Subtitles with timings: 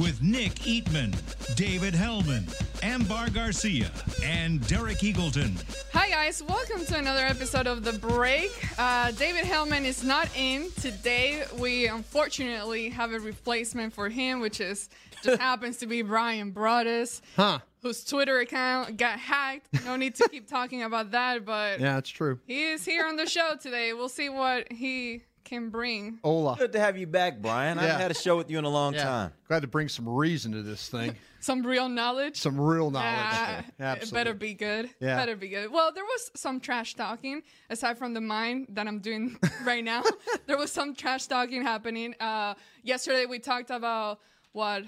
[0.00, 1.12] With Nick Eatman,
[1.56, 2.46] David Helman,
[2.82, 3.90] Ambar Garcia,
[4.22, 5.52] and Derek Eagleton.
[5.92, 8.50] Hi guys, welcome to another episode of The Break.
[8.78, 11.42] Uh, David Helman is not in today.
[11.58, 14.88] We unfortunately have a replacement for him, which is
[15.24, 17.58] just happens to be Bryan Broaddus, Huh.
[17.82, 19.66] whose Twitter account got hacked.
[19.84, 22.38] No need to keep talking about that, but Yeah, it's true.
[22.46, 23.92] he is here on the show today.
[23.92, 26.18] We'll see what he can bring.
[26.22, 26.56] Ola.
[26.58, 27.78] Good to have you back, Bryan.
[27.78, 29.04] I haven't had a show with you in a long Yeah.
[29.04, 29.32] time.
[29.48, 31.14] Glad to bring some reason to this thing.
[31.40, 32.36] Some real knowledge.
[32.36, 33.06] Some real knowledge.
[33.16, 34.18] Ah, it Absolutely.
[34.18, 34.90] better be good.
[35.00, 35.14] Yeah.
[35.16, 35.70] Better be good.
[35.70, 40.02] Well, there was some trash talking aside from the mine that I'm doing right now.
[40.46, 42.16] there was some trash talking happening.
[42.18, 44.18] Uh, yesterday we talked about
[44.50, 44.82] what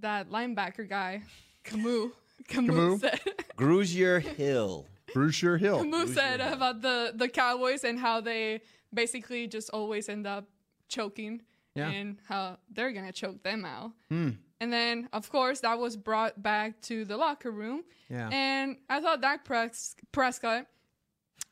[0.00, 1.24] that linebacker guy,
[1.64, 2.10] Kamu,
[2.48, 3.00] Kamu, Kamu?
[3.00, 3.20] said.
[3.58, 4.86] Grugier Hill.
[5.12, 5.84] Brucier Hill.
[5.84, 8.62] Kamu said about the the Cowboys and how they
[8.94, 10.44] basically just always end up
[10.88, 11.42] choking
[11.74, 11.88] Yeah.
[11.88, 13.92] And how they're gonna choke them out.
[14.10, 14.30] Hmm.
[14.60, 17.82] And then, of course, that was brought back to the locker room.
[18.08, 18.28] Yeah.
[18.30, 20.66] And I thought Dak Pres- Prescott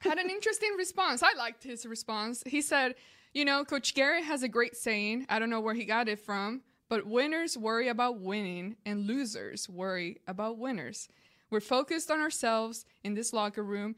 [0.00, 1.22] had an interesting response.
[1.22, 2.42] I liked his response.
[2.46, 2.94] He said,
[3.34, 5.26] You know, Coach Garrett has a great saying.
[5.28, 9.68] I don't know where he got it from, but winners worry about winning and losers
[9.68, 11.08] worry about winners.
[11.50, 13.96] We're focused on ourselves in this locker room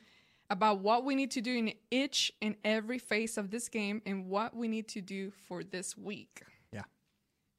[0.53, 4.27] about what we need to do in each and every phase of this game and
[4.29, 6.43] what we need to do for this week.
[6.73, 6.83] Yeah.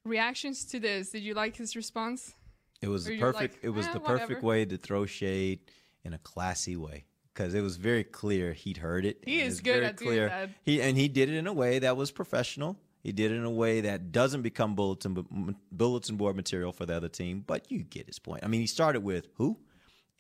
[0.06, 1.10] Reactions to this.
[1.10, 2.36] Did you like his response?
[2.82, 3.56] It was the perfect.
[3.56, 5.60] like, it was "Eh, the whatever." perfect way to throw shade
[6.04, 9.24] in a classy way because it was very clear he'd heard it.
[9.26, 10.50] He is it is was good very at doing that.
[10.62, 12.78] He and he did it in a way that was professional.
[13.02, 16.96] He did it in a way that doesn't become bulletin bulletin board material for the
[16.96, 17.44] other team.
[17.46, 18.44] But you get his point.
[18.44, 19.58] I mean, he started with who,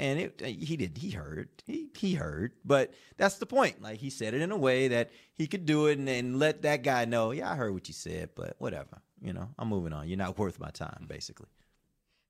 [0.03, 2.51] and it he did he heard he he heard.
[2.65, 3.81] But that's the point.
[3.81, 6.61] Like he said it in a way that he could do it and, and let
[6.63, 7.31] that guy know.
[7.31, 9.01] Yeah, I heard what you said, but whatever.
[9.21, 10.09] You know, I'm moving on.
[10.09, 11.47] You're not worth my time, basically.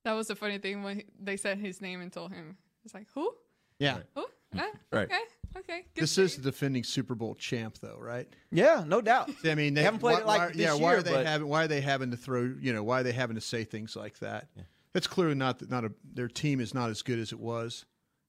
[0.03, 2.57] That was the funny thing when he- they said his name and told him.
[2.85, 3.33] It's like, who?
[3.79, 3.99] Yeah.
[4.13, 4.25] Who?
[4.55, 5.05] Eh, Right.
[5.05, 5.19] Okay.
[5.55, 5.85] Okay.
[5.95, 8.27] Good This is the defending Super Bowl champ, though, right?
[8.51, 9.31] Yeah, no doubt.
[9.45, 10.73] I mean, they, haven't played why, it like why, this yeah.
[10.73, 11.47] year, Why are they but having?
[11.47, 12.53] Why are they having to throw?
[12.59, 14.47] You know, why are they having to say things like that?
[14.93, 15.91] That's clearly not not a.
[16.13, 17.85] Their team is not as good as it was.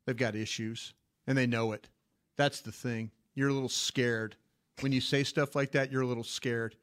[0.07, 0.95] They've got issues,
[1.27, 1.89] and they know it.
[2.37, 3.11] That's the thing.
[3.35, 4.37] You're a little scared
[4.81, 5.93] when you say stuff like that.
[5.93, 6.77] You're a little scared.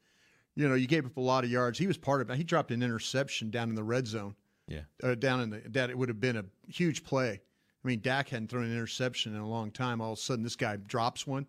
[0.54, 1.78] You know, you gave up a lot of yards.
[1.78, 2.36] He was part of it.
[2.36, 4.36] He dropped an interception down in the red zone.
[4.68, 7.40] yeah, uh, down in the that it would have been a huge play.
[7.84, 10.00] I mean, Dak hadn't thrown an interception in a long time.
[10.00, 11.46] All of a sudden, this guy drops one.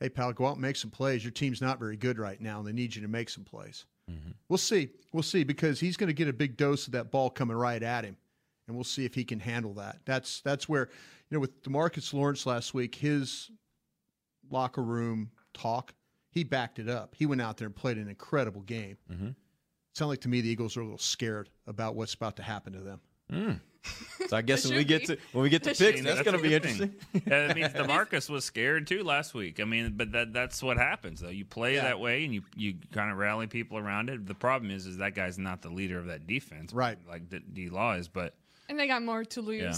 [0.00, 1.22] Hey, pal, go out and make some plays.
[1.22, 3.84] Your team's not very good right now, and they need you to make some plays.
[4.48, 4.90] We'll see.
[5.12, 7.82] We'll see because he's going to get a big dose of that ball coming right
[7.82, 8.16] at him,
[8.66, 10.00] and we'll see if he can handle that.
[10.04, 10.88] That's that's where
[11.30, 13.50] you know with Demarcus Lawrence last week, his
[14.50, 15.94] locker room talk,
[16.30, 17.14] he backed it up.
[17.16, 18.98] He went out there and played an incredible game.
[19.10, 19.30] Mm-hmm.
[19.94, 22.72] Sound like to me the Eagles are a little scared about what's about to happen
[22.72, 23.00] to them.
[24.28, 25.06] so I guess when we get be.
[25.16, 26.90] to when we get to It picks, that's That's going to be interesting.
[27.12, 27.22] thing.
[27.26, 29.58] Yeah, that means Demarcus was scared too last week.
[29.60, 31.28] I mean, but that that's what happens though.
[31.30, 31.82] You play Yeah.
[31.82, 34.24] that way and you you kind of rally people around it.
[34.26, 36.98] The problem is is that guy's not the leader of that defense, Right.
[37.08, 38.34] Like D, D Law is, but
[38.68, 39.60] and they got more to lose.
[39.60, 39.74] Yeah.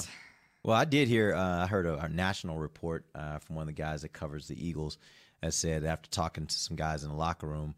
[0.62, 1.34] Well, I did hear.
[1.34, 4.48] Uh, I heard a, a national report uh, from one of the guys that covers
[4.48, 4.98] the Eagles
[5.42, 7.74] that said after talking to some guys in the locker room,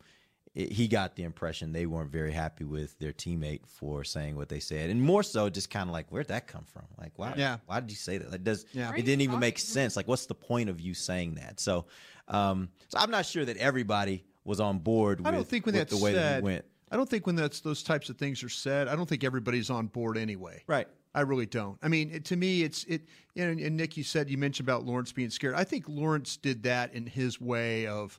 [0.56, 4.48] it, he got the impression they weren't very happy with their teammate for saying what
[4.48, 6.84] they said, and more so, just kind of like, where'd that come from?
[6.98, 7.34] Like, why?
[7.36, 7.58] Yeah.
[7.66, 8.32] Why did you say that?
[8.32, 8.90] Like, does Yeah.
[8.96, 9.94] it didn't even make sense?
[9.96, 11.60] Like, what's the point of you saying that?
[11.60, 11.84] So,
[12.28, 15.20] um, so I'm not sure that everybody was on board.
[15.20, 16.64] I with, don't think when that's the way that said, he went.
[16.90, 19.70] I don't think when that's those types of things are said, I don't think everybody's
[19.70, 20.62] on board anyway.
[20.66, 20.88] Right.
[21.14, 21.78] I really don't.
[21.82, 23.02] I mean, it, to me, it's it.
[23.34, 25.54] You know, and Nick, you said you mentioned about Lawrence being scared.
[25.54, 28.18] I think Lawrence did that in his way of.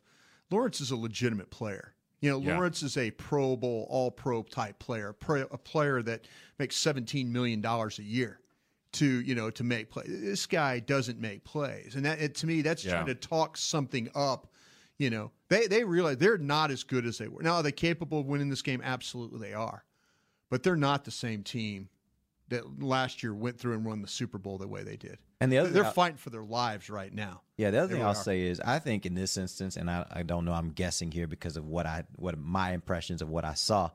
[0.49, 1.93] Lawrence is a legitimate player.
[2.19, 2.55] You know, Yeah.
[2.55, 6.27] Lawrence is a Pro Bowl, All Pro type player, a player that
[6.59, 8.39] makes seventeen million dollars a year
[8.93, 10.03] to you know to make play.
[10.07, 12.91] This guy doesn't make plays, and that to me, that's Yeah.
[12.93, 14.51] trying to talk something up.
[14.97, 17.43] You know, they they realize they're not as good as they were.
[17.43, 18.81] Now, are they capable of winning this game?
[18.83, 19.83] Absolutely, they are,
[20.49, 21.89] but they're not the same team
[22.49, 25.17] that last year went through and won the Super Bowl the way they did.
[25.39, 27.41] And the other they're fighting for their lives right now.
[27.57, 28.15] Yeah, the other They thing I'll are.
[28.15, 31.27] say is I think in this instance, and I, I don't know, I'm guessing here
[31.27, 33.91] because of what I what my impressions of what I saw.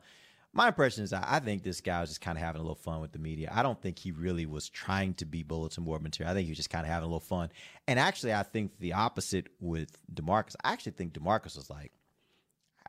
[0.55, 2.75] My impression is I, I think this guy was just kind of having a little
[2.75, 3.51] fun with the media.
[3.55, 6.31] I don't think he really was trying to be bulletin board material.
[6.31, 7.49] I think he was just kind of having a little fun.
[7.89, 10.55] And actually, I think the opposite with Demarcus.
[10.63, 11.91] I actually think Demarcus was like,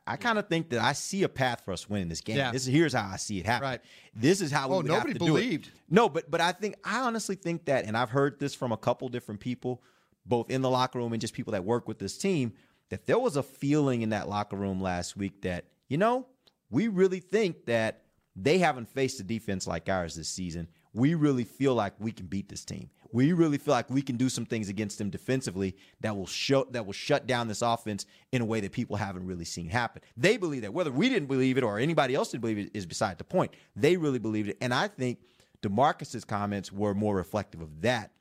[0.05, 2.35] I kind of think that I see a path for us winning this game.
[2.37, 2.51] Yeah.
[2.51, 3.69] This is here's how I see it happen.
[3.69, 3.81] Right.
[4.13, 5.39] This is how we Oh, would nobody have to do it.
[5.41, 5.71] believed.
[5.89, 8.77] No, but but I think I honestly think that, and I've heard this from a
[8.77, 9.81] couple different people,
[10.25, 12.53] both in the locker room and just people that work with this team,
[12.89, 16.25] that there was a feeling in that locker room last week that you know
[16.69, 18.01] we really think that
[18.35, 20.67] they haven't faced a defense like ours this season.
[20.93, 22.89] We really feel like we can beat this team.
[23.13, 26.67] We really feel like we can do some things against them defensively that will show
[26.71, 30.01] that will shut down this offense in a way that people haven't really seen happen.
[30.17, 32.85] They believe that whether we didn't believe it or anybody else didn't believe it is
[32.85, 33.53] beside the point.
[33.75, 35.19] They really believed it, and I think
[35.61, 38.11] Demarcus's comments were more reflective of that.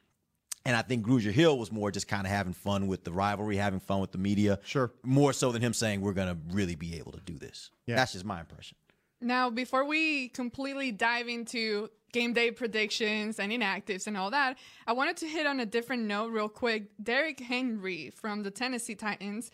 [0.64, 3.56] And I think Grugier Hill was more just kind of having fun with the rivalry,
[3.56, 4.60] having fun with the media.
[4.62, 4.92] Sure.
[5.02, 7.70] More so than him saying we're going to really be able to do this.
[7.86, 7.96] Yeah.
[7.96, 8.76] That's just my impression.
[9.20, 14.92] Now, before we completely dive into game day predictions and inactives and all that, I
[14.92, 16.90] wanted to hit on a different note real quick.
[17.02, 19.50] Derrick Henry from the Tennessee Titans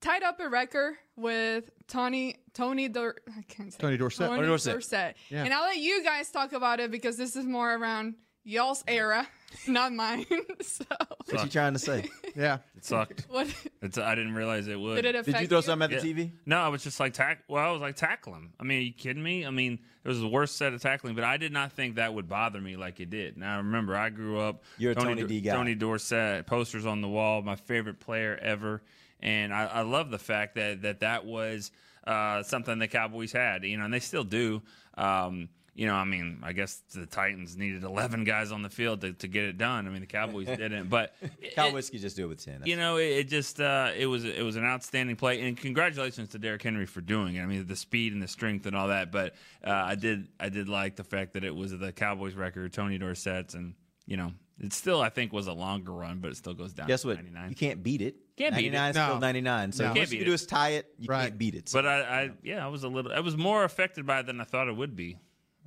[0.00, 4.26] tied up a record with Tony Tony Dor- I can't say Tony Dorsett.
[4.26, 4.72] Tony Tony Dorsett.
[4.72, 5.16] Dorsett.
[5.28, 5.44] Yeah.
[5.44, 8.14] And I'll let you guys talk about it because this is more around
[8.44, 9.28] y'all's era,
[9.68, 10.24] not mine.
[10.60, 10.84] so,
[11.26, 12.08] What's he trying to say?
[12.36, 12.58] Yeah.
[12.76, 13.26] It sucked.
[13.28, 13.52] what
[13.82, 14.96] It's, I didn't realize it would.
[14.96, 16.14] did it affect Did you throw something at the Yeah.
[16.14, 16.30] TV?
[16.46, 17.40] No, I was just like tack.
[17.48, 18.52] Well, I was like tackle him.
[18.60, 19.44] I mean, are you kidding me?
[19.44, 22.14] I mean, it was the worst set of tackling, but I did not think that
[22.14, 23.36] would bother me like it did.
[23.36, 24.62] Now remember, I grew up.
[24.78, 25.52] You're a Tony D guy.
[25.52, 28.80] Tony Dorsett posters on the wall, my favorite player ever,
[29.18, 31.72] and I, I love the fact that that that was
[32.06, 33.64] uh, something the Cowboys had.
[33.64, 34.62] You know, and they still do.
[34.96, 35.48] Um,
[35.80, 39.14] you know, I mean, I guess the Titans needed 11 guys on the field to,
[39.14, 39.86] to get it done.
[39.86, 42.64] I mean, the Cowboys didn't, but it- Cowboys could just do it with 10.
[42.66, 46.28] you know, it, it just uh, it was it was an outstanding play, and congratulations
[46.28, 47.40] to Derrick Henry for doing it.
[47.42, 49.10] I mean, the speed and the strength and all that.
[49.10, 49.34] But
[49.66, 52.98] uh, I did I did like the fact that it was the Cowboys record, Tony
[52.98, 53.72] Dorsett's, and
[54.06, 54.32] you know,
[54.62, 56.88] it still I think was a longer run, but it still goes down.
[56.88, 57.16] Guess to what?
[57.16, 57.48] 99.
[57.48, 58.16] You can't beat it.
[58.36, 58.72] Can't beat it.
[58.72, 59.08] 99 No.
[59.12, 59.72] still 99.
[59.72, 59.88] So No.
[59.90, 60.34] what Can't you can do it.
[60.34, 60.92] is tie it.
[60.98, 61.22] You Right.
[61.28, 61.70] can't beat it.
[61.72, 63.12] But I, I yeah, I was a little.
[63.14, 65.16] I was more affected by it than I thought it would be.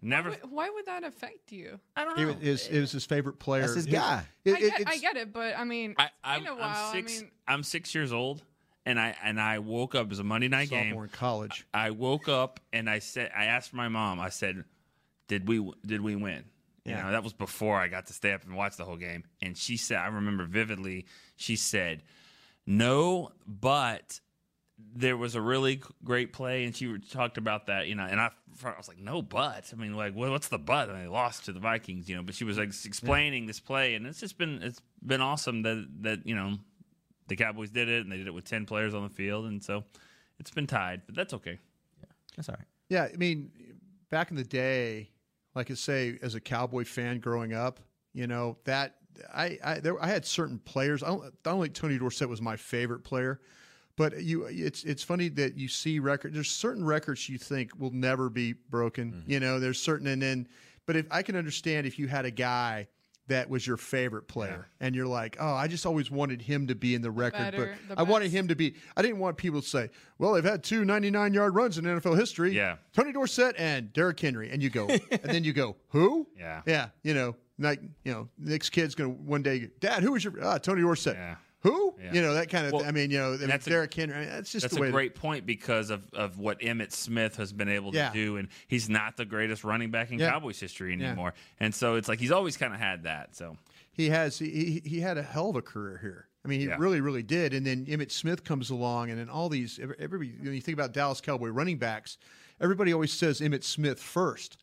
[0.06, 0.32] Never.
[0.32, 1.80] why, why would that affect you?
[1.96, 2.34] I don't He know.
[2.34, 3.62] was, his, it was his favorite player.
[3.62, 4.26] That's his guy.
[4.44, 6.56] it- I, it- get, I get it, but I mean, I, it's I'm, been a
[6.56, 6.64] while.
[6.88, 7.20] I'm six.
[7.20, 8.44] I mean, I'm six years old,
[8.86, 10.08] and I and I woke up.
[10.08, 10.88] It was a Monday night game.
[10.90, 11.66] sophomore in college.
[11.74, 14.20] I woke up and I said, I asked my mom.
[14.20, 14.66] I said,
[15.30, 16.44] "Did we did we win?"
[16.86, 17.04] You Yeah.
[17.04, 19.24] know, that was before I got to stay up and watch the whole game.
[19.42, 21.06] And she said, I remember vividly.
[21.38, 22.04] She said,
[22.66, 24.20] "No, but."
[24.96, 28.06] There was a really great play, and she talked about that, you know.
[28.06, 28.31] And I,
[28.64, 31.46] I was like, "No, but I mean, like, what's the but?" I mean, they lost
[31.46, 32.24] to the Vikings, you know.
[32.24, 35.88] But she was like explaining this play, and it's just been it's been awesome that
[36.02, 36.58] that you know
[37.28, 39.64] the Cowboys did it, and they did it with ten players on the field, and
[39.64, 39.84] so
[40.40, 41.60] it's been tied, but that's okay.
[42.00, 42.68] Yeah, that's all right.
[42.90, 43.52] Yeah, I mean,
[44.10, 45.10] back in the day,
[45.56, 47.80] like I say, as a Cowboy fan growing up,
[48.14, 48.96] you know that
[49.34, 51.04] I I, there, I had certain players.
[51.04, 53.40] I don't, I don't think Tony Dorsett was my favorite player,
[53.95, 57.92] but you it's it's funny that you see records There's certain records you think will
[57.92, 59.24] never be broken.
[59.28, 60.48] You know, there's certain and then,
[60.86, 62.88] but if I can understand if you had a guy.
[63.30, 66.75] That was your favorite player, and you're like, "Oh, I just always wanted him to
[66.75, 69.38] be in the record, better, but the I wanted him to be." I didn't want
[69.38, 72.75] people to say, "Well, they've had two 99 yard runs in NFL history." Yeah.
[72.92, 76.28] Tony Dorsett and Derrick Henry, and you go, and then you go, who?
[76.38, 76.63] Yeah.
[76.66, 80.34] yeah, you know, like you know, next kid's gonna one day, Dad, who was your
[80.44, 81.16] ah, Tony Dorsett?
[81.16, 81.36] Yeah.
[81.63, 81.95] Who?
[82.01, 82.13] Yeah.
[82.13, 82.74] You know that kind of.
[82.74, 82.89] Well, thing.
[82.89, 84.15] I mean, you know, I mean, that's a- Henry.
[84.15, 84.89] I mean, that's just That's the way.
[84.89, 88.12] a great point because of, of what Emmitt Smith has been able to Yeah.
[88.13, 90.32] do, and he's not the greatest running back in Yeah.
[90.32, 91.34] Cowboys history anymore.
[91.60, 93.36] And so it's like he's always kind of had that.
[93.36, 93.58] So
[93.93, 94.38] he has.
[94.38, 96.27] He, he had a hell of a career here.
[96.46, 97.53] I mean, he really, really did.
[97.53, 99.79] And then Emmitt Smith comes along, and then all these.
[99.82, 102.17] every- Everybody, when you think about Dallas Cowboy running backs,
[102.60, 104.58] everybody always says Emmitt Smith first.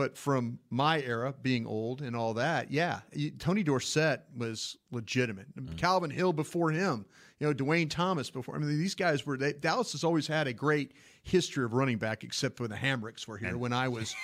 [0.00, 3.00] But from my era, being old and all that, yeah,
[3.38, 5.54] Tony Dorsett was legitimate.
[5.54, 5.76] Mm-hmm.
[5.76, 7.04] Calvin Hill before him,
[7.38, 8.56] you know, Duane Thomas before.
[8.56, 9.36] I mean, these guys were.
[9.36, 10.92] They, Dallas has always had a great
[11.22, 14.14] history of running back, except for the Hammricks were here when I was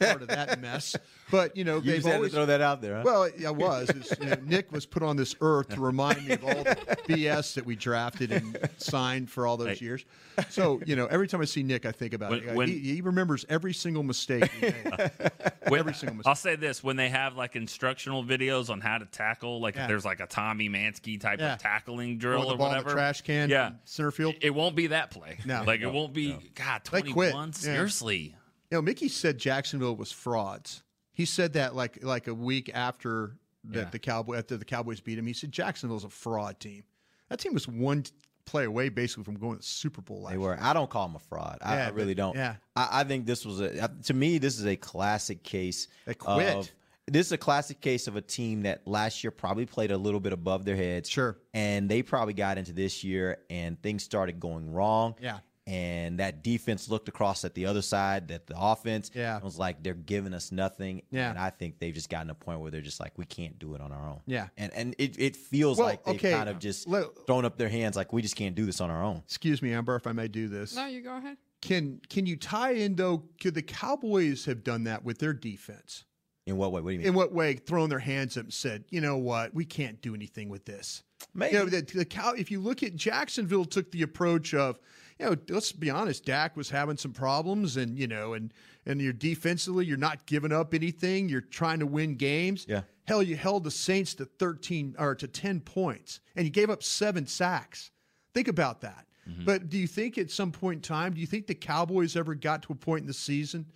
[0.00, 0.96] part of that mess.
[1.30, 2.96] But you know, You they've just had always to throw that out there.
[2.96, 3.02] Huh?
[3.04, 3.90] well, I was.
[4.20, 6.74] You know, Nick was put on this earth to remind me of all the
[7.08, 9.84] BS that we drafted and signed for all those Hey.
[9.84, 10.04] years.
[10.50, 12.54] So, you know, every time I see Nick, I think about When- it.
[12.54, 14.50] when- he, he remembers every single mistake.
[14.62, 15.10] we made.
[15.68, 16.28] When- Every single mistake.
[16.30, 19.82] I'll say this: when they have like instructional videos on how to tackle, like Yeah.
[19.82, 21.54] if there's like a Tommy Mansky type Yeah.
[21.54, 24.36] of tackling Throw drill the or ball in the whatever, trash can yeah, center field.
[24.40, 25.38] It won't be that play.
[25.44, 25.62] No.
[25.66, 26.36] like it won't be.
[26.54, 27.32] God, They quit.
[27.32, 27.52] 21.
[27.62, 28.28] Yeah.
[28.70, 30.82] You know, Mickey said Jacksonville was frauds.
[31.12, 33.90] He said that like like a week after that Yeah.
[33.90, 35.26] the Cowboy after the Cowboys beat him.
[35.26, 36.84] He said Jacksonville's a fraud team.
[37.28, 38.04] That team was one
[38.44, 40.22] play away basically from going to the Super Bowl.
[40.22, 40.56] Last They were.
[40.60, 41.58] I don't call him a fraud.
[41.60, 42.36] I, Yeah, I really but- don't.
[42.36, 42.56] yeah.
[42.76, 43.88] I, I think this was a.
[44.04, 45.88] To me, this is a classic case.
[46.06, 46.54] They quit.
[46.56, 46.70] Of,
[47.10, 50.20] this is a classic case of a team that last year probably played a little
[50.20, 51.08] bit above their heads.
[51.08, 51.38] Sure.
[51.54, 55.14] And they probably got into this year and things started going wrong.
[55.20, 55.38] Yeah.
[55.68, 59.38] And that defense looked across at the other side, that the offense Yeah.
[59.40, 61.02] was like they're giving us nothing.
[61.10, 61.28] Yeah.
[61.28, 63.58] And I think they've just gotten to a point where they're just like, we can't
[63.58, 64.20] do it on our own.
[64.26, 64.48] Yeah.
[64.56, 67.58] And and it, it feels Well, like they've okay, kind of just let- thrown up
[67.58, 69.18] their hands like we just can't do this on our own.
[69.26, 70.74] Excuse me, Amber, if I may do this.
[70.74, 71.36] No, you go ahead.
[71.60, 73.24] Can can you tie in though?
[73.38, 76.04] Could the Cowboys have done that with their defense?
[76.46, 76.80] In what way?
[76.80, 77.08] What do you mean?
[77.08, 77.54] In what way?
[77.56, 81.02] Thrown their hands up and said, you know what, we can't do anything with this.
[81.34, 81.54] Maybe.
[81.56, 82.32] You know, the, the cow.
[82.32, 84.78] If you look at Jacksonville, took the approach of,
[85.18, 88.52] you know, let's be honest, Dak was having some problems, and you know, and
[88.86, 91.28] and you're defensively, you're not giving up anything.
[91.28, 92.66] You're trying to win games.
[92.68, 92.82] Yeah.
[93.04, 96.82] Hell, you held the Saints to 13 or to 10 points, and you gave up
[96.82, 97.90] seven sacks.
[98.34, 99.06] Think about that.
[99.28, 99.44] Mm-hmm.
[99.44, 102.34] But do you think at some point in time, do you think the Cowboys ever
[102.34, 103.66] got to a point in the season,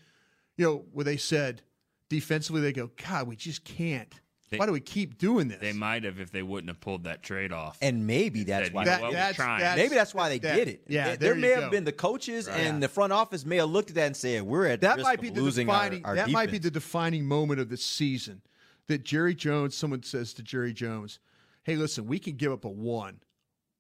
[0.57, 1.63] you know, where they said
[2.09, 4.15] defensively, they go, God, we just can't.
[4.53, 5.59] They- Why do we keep doing this?
[5.61, 7.79] They might have if they wouldn't have pulled that trade off.
[7.83, 8.85] And maybe that's Said, why.
[8.85, 9.61] That- what, that's- trying.
[9.61, 10.85] that's- maybe that's why they that- did it.
[10.89, 11.71] yeah, there, there may have go.
[11.71, 12.61] been the coaches Right.
[12.61, 15.05] and the front office may have looked at that and said, "We're at that risk
[15.07, 16.05] might of be the losing defining.
[16.05, 18.43] our, our that might be the defining moment of the season.
[18.89, 21.19] That Jerry Jones, someone says to Jerry Jones,
[21.65, 23.21] "Hey, listen, we can give up a one.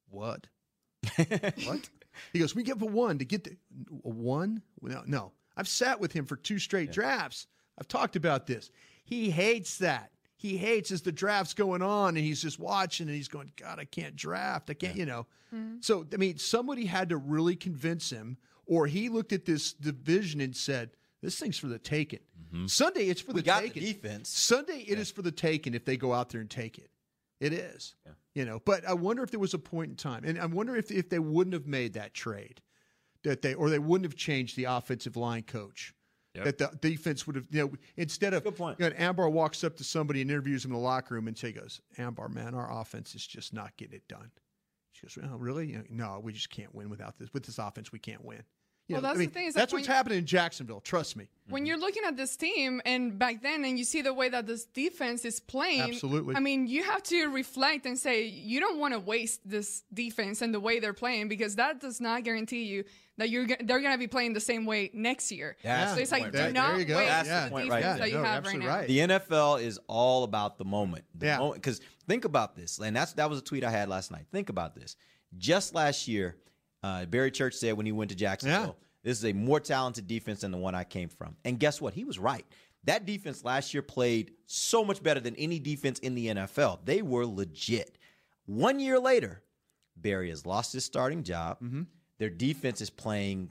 [0.09, 0.47] What?
[1.17, 1.91] what?
[2.33, 3.57] He goes, we give up a one to get the
[4.05, 4.62] a one.
[4.81, 5.33] No, no.
[5.57, 7.47] I've sat with him for two straight drafts.
[7.79, 8.71] I've talked about this.
[9.05, 10.12] He hates that.
[10.43, 13.79] He hates as the draft's going on and he's just watching and he's going, God,
[13.79, 14.71] I can't draft.
[14.71, 15.29] I can't, you know.
[15.55, 15.77] Mm-hmm.
[15.83, 20.41] So, I mean, somebody had to really convince him, or he looked at this division
[20.41, 20.91] and said,
[21.23, 22.19] this thing's for the taking.
[22.53, 22.67] Mm-hmm.
[22.67, 23.85] Sunday, it's for We the got the taking.
[23.85, 24.31] defense.
[24.31, 26.91] Sunday, it is for the taking if they go out there and take it.
[27.39, 27.95] It is.
[28.35, 30.75] You know, but I wonder if there was a point in time, and I wonder
[30.75, 32.61] if if they wouldn't have made that trade,
[33.23, 35.95] that they or they wouldn't have changed the offensive line coach.
[36.35, 36.45] Yep.
[36.45, 38.81] That the defense would have, you know, instead of Good point.
[38.81, 41.37] You know, Ambar walks up to somebody and interviews him in the locker room and
[41.37, 44.31] say, goes, Ambar, man, our offense is just not getting it done.
[44.93, 45.69] She goes, well, really?
[45.69, 47.33] You know, No, we just can't win without this.
[47.35, 48.43] With this offense, we can't win.
[48.93, 50.81] You Well, know, I that's the thing is that that's what's when- happening in Jacksonville.
[50.81, 51.29] Trust me.
[51.49, 54.47] when you're looking at this team and back then and you see the way that
[54.47, 56.35] this defense is playing Absolutely.
[56.35, 60.41] i mean you have to reflect and say you don't want to waste this defense
[60.41, 62.85] and the way they're playing because that does not guarantee you
[63.19, 66.03] that you're they're going to be playing the same way next year That's so the
[66.03, 66.53] it's like point do there.
[66.53, 66.97] not There you go.
[66.97, 68.89] waste That's the the defense point right that you No, have right absolutely now right.
[68.89, 71.05] The NFL is all about the moment.
[71.15, 71.39] The Yeah.
[71.39, 74.25] moment because think about this, and that's that was a tweet I had last night.
[74.33, 74.97] Think about this.
[75.37, 76.37] Just last year,
[76.83, 80.41] uh, Barry Church said when he went to Jacksonville, this is a more talented defense
[80.41, 81.37] than the one I came from.
[81.45, 81.95] And guess what?
[81.95, 82.45] He was right.
[82.85, 86.81] That defense last year played so much better than any defense in the NFL.
[86.85, 87.97] They were legit.
[88.47, 89.43] One year later,
[89.97, 91.59] Barry has lost his starting job.
[91.62, 91.83] Mm-hmm.
[92.19, 93.51] Their defense is playing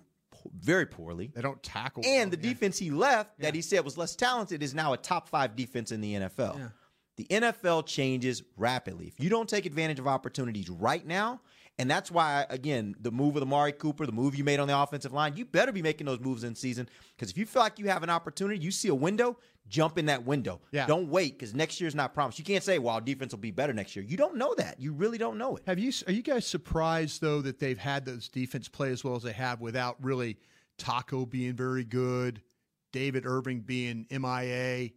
[0.60, 1.32] very poorly.
[1.34, 2.04] They don't tackle.
[2.06, 2.38] And well.
[2.42, 5.56] the defense he left that he said was less talented is now a top five
[5.56, 6.72] defense in the NFL.
[7.18, 9.08] The NFL changes rapidly.
[9.08, 11.42] If you don't take advantage of opportunities right now,
[11.80, 14.78] and that's why, again, the move of Amari Cooper, the move you made on the
[14.78, 16.88] offensive line, you better be making those moves in season.
[17.16, 19.38] Because if you feel like you have an opportunity, you see a window,
[19.68, 20.62] jump in that window.
[20.72, 20.86] Yeah.
[20.86, 22.38] Don't wait because next year's not promised.
[22.38, 24.06] You can't say, well, defense will be better next year.
[24.06, 24.80] You don't know that.
[24.80, 25.64] You really don't know it.
[25.66, 25.92] Have you?
[26.08, 29.34] Are you guys surprised though that they've had those defense play as well as they
[29.34, 30.38] have without really
[30.78, 32.42] Taco being very good,
[32.92, 34.90] David Irving being MIA?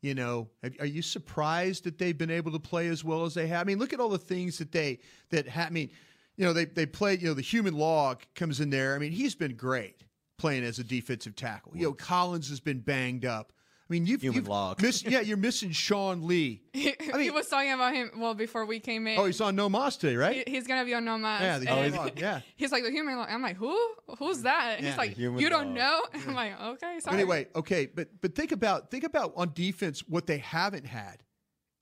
[0.00, 0.48] You know,
[0.80, 3.60] are you surprised that they've been able to play as well as they have?
[3.60, 4.98] I mean, look at all the things that they
[5.30, 5.90] that ha- I mean,
[6.36, 7.20] you know, they they played.
[7.22, 8.94] You know, the human log comes in there.
[8.94, 10.04] I mean, he's been great
[10.38, 11.72] playing as a defensive tackle.
[11.76, 13.52] You know, Collins has been banged up.
[13.88, 14.80] I mean, you've, Human you've log.
[14.80, 16.62] missed- yeah, you're missing Sean Lee.
[16.72, 19.40] he, I mean- he was talking about him well before we came in Oh, he's
[19.42, 20.48] on No Mas today, right?
[20.48, 21.42] He- he's gonna be on no Mas.
[21.42, 22.40] Yeah, the human log, yeah.
[22.56, 23.28] he's like the human log.
[23.30, 23.76] I'm like, who?
[24.18, 24.76] Who's that?
[24.76, 25.76] And Yeah, he's like, the human you don't log.
[25.76, 26.00] know.
[26.26, 27.16] I'm like, okay, sorry.
[27.16, 31.22] Anyway, okay, but but think about think about on defense what they haven't had,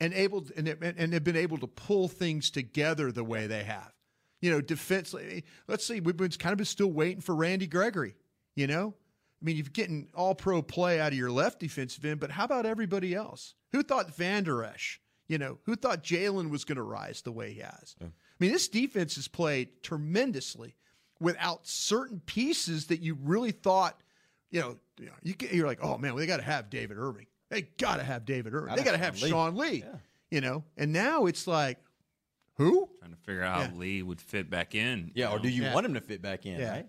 [0.01, 3.63] and able and and and have been able to pull things together the way they
[3.63, 3.93] have.
[4.41, 5.15] You know, defense.
[5.15, 8.15] Eh, let's see, we've been kind of been still waiting for Randy Gregory.
[8.55, 8.95] You know,
[9.41, 12.45] I mean, you're getting all pro play out of your left defensive end, but how
[12.45, 13.55] about everybody else?
[13.73, 15.01] Who thought Vander Esch?
[15.29, 17.95] You know, who thought Jaylon was going to rise the way he has?
[18.03, 18.07] I
[18.41, 20.75] mean, this defense has played tremendously
[21.21, 24.01] without certain pieces that you really thought,
[24.51, 26.69] you know, you know, you get, you're like, oh man, well, they got to have
[26.69, 27.27] David Irving.
[27.49, 28.75] They got to have David Irving.
[28.75, 29.85] They got to have Sean Lee.
[30.31, 31.79] You know, and now it's like,
[32.65, 32.89] who?
[33.01, 33.79] Trying to figure out how Yeah.
[33.79, 35.11] Lee would fit back in.
[35.15, 35.75] Yeah, or do you Yeah.
[35.75, 36.71] want him to fit back in, Yeah.
[36.71, 36.87] right?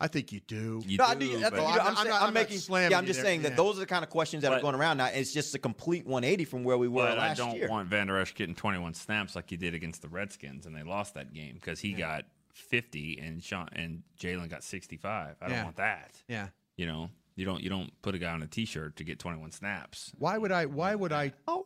[0.00, 0.80] I think you do.
[0.86, 1.38] You No, I do, do.
[1.40, 2.58] That's but- what I'm I'm, not- saying- I'm I'm not- I'm making.
[2.58, 3.24] slamming Yeah, I'm you just there.
[3.24, 3.56] saying that Yeah.
[3.56, 5.06] those are the kind of questions that are But- going around now.
[5.06, 7.66] It's just a complete 180 from where we were But I last don't year.
[7.68, 11.14] want Vander Esch getting 21 snaps like he did against the Redskins, and they lost
[11.14, 15.36] that game because he got fifty and Sean and Jaylon got sixty five.
[15.40, 15.64] I don't Yeah.
[15.64, 16.22] want that.
[16.28, 16.48] Yeah.
[16.76, 19.38] You know, you don't you don't put a guy on a T-shirt to get twenty
[19.38, 20.12] one snaps.
[20.18, 20.66] Why would I?
[20.66, 21.32] Why would I?
[21.48, 21.64] Oh.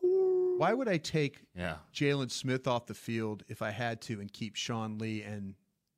[0.58, 4.32] Why would I take Yeah, Jaylon Smith off the field if I had to and
[4.32, 5.54] keep Sean Lee and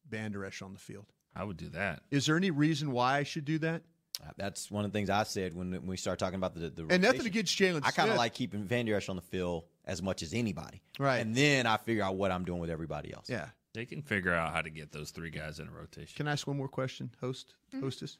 [0.09, 1.07] Vander Esch on the field?
[1.37, 2.03] I would do that.
[2.11, 3.83] Is there any reason why I should do that?
[4.25, 6.71] Uh, That's one of the things I said when, when we start talking about the
[6.71, 7.27] the And nothing rotation.
[7.27, 10.33] against Jaylon I kind of like keeping Vander Esch on the field as much as
[10.33, 11.19] anybody, Right.
[11.19, 13.29] And then I figure out what I'm doing with everybody else.
[13.29, 13.49] Yeah.
[13.75, 16.15] They can figure out how to get those three guys in a rotation.
[16.17, 18.19] Can I ask one more question, host, hostess?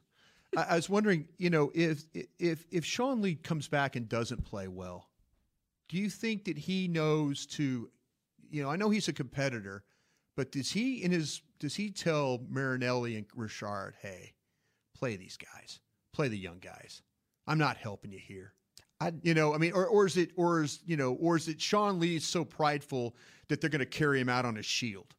[0.57, 2.03] I, I was wondering, you know, if
[2.37, 5.07] if if Sean Lee comes back and doesn't play well,
[5.89, 7.89] do you think that he knows to,
[8.49, 9.83] you know, I know he's a competitor,
[10.35, 14.33] but does he in his does he tell Marinelli and Richard, hey,
[14.95, 15.79] play these guys,
[16.13, 17.01] play the young guys.
[17.47, 18.53] I'm not helping you here.
[18.99, 21.47] I- you know, I mean, or, or is it, or is you know, or is
[21.47, 23.15] it Sean Lee so prideful
[23.49, 25.13] that they're going to carry him out on his shield?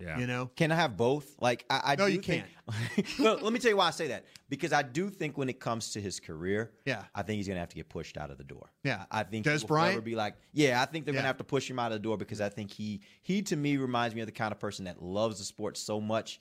[0.00, 1.34] Yeah, You know, Can I have both?
[1.40, 3.18] Like I, I No, do you think, can't.
[3.18, 4.24] no, let me tell you why I say that.
[4.48, 7.04] Because I do think when it comes to his career, Yeah.
[7.14, 8.70] I think he's gonna have to get pushed out of the door.
[8.84, 9.04] Yeah.
[9.10, 10.04] I think Des he will Bryant?
[10.04, 11.20] be like, yeah, I think they're Yeah.
[11.20, 13.56] gonna have to push him out of the door because I think he he to
[13.56, 16.38] me reminds me of the kind of person that loves the sport so much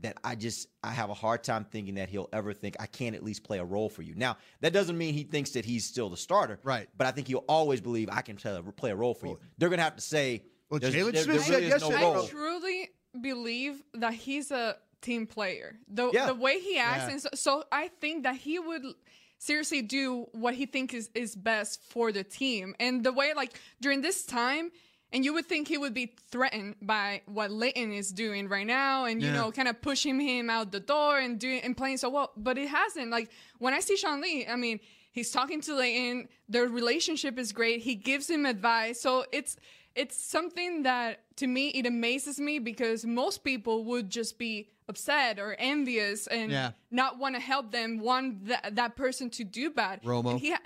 [0.00, 3.14] that I just I have a hard time thinking that he'll ever think I can't
[3.14, 4.14] at least play a role for you.
[4.14, 6.88] Now that doesn't mean he thinks that he's still the starter, Right.
[6.96, 9.38] But I think he'll always believe I can play, play a role for you.
[9.58, 12.22] They're gonna have to say, Well, there's- Jaylon there- Smith there really said is no
[12.24, 12.88] I truly
[13.20, 15.78] believe that he's a team player.
[15.88, 16.26] The Yeah.
[16.26, 17.10] the way he acts, Yeah.
[17.12, 18.82] and so, so I think that he would
[19.38, 22.74] seriously do what he thinks is is best for the team.
[22.80, 24.72] And the way like during this time.
[25.14, 29.04] And you would think he would be threatened by what Leighton is doing right now,
[29.04, 29.34] and you Yeah.
[29.34, 32.32] know, kind of pushing him out the door and doing and playing so well.
[32.34, 33.10] But it hasn't.
[33.10, 36.30] Like when I see Sean Lee, I mean, he's talking to Leighton.
[36.48, 37.82] Their relationship is great.
[37.82, 39.02] He gives him advice.
[39.02, 39.56] So it's
[39.94, 45.38] it's something that to me it amazes me because most people would just be upset
[45.38, 46.72] or envious and Yeah.
[46.90, 50.02] not want to help them, want that that person to do bad.
[50.02, 50.32] Romo.
[50.32, 50.60] And he ha-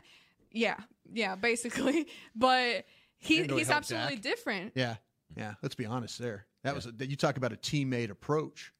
[0.52, 0.76] yeah,
[1.12, 2.06] yeah, basically.
[2.34, 2.84] But
[3.18, 4.22] he he's absolutely Dak.
[4.22, 4.72] different.
[4.74, 4.96] Yeah,
[5.36, 5.54] yeah.
[5.62, 6.18] Let's be honest.
[6.18, 8.72] There, that was a, you talk about a teammate approach.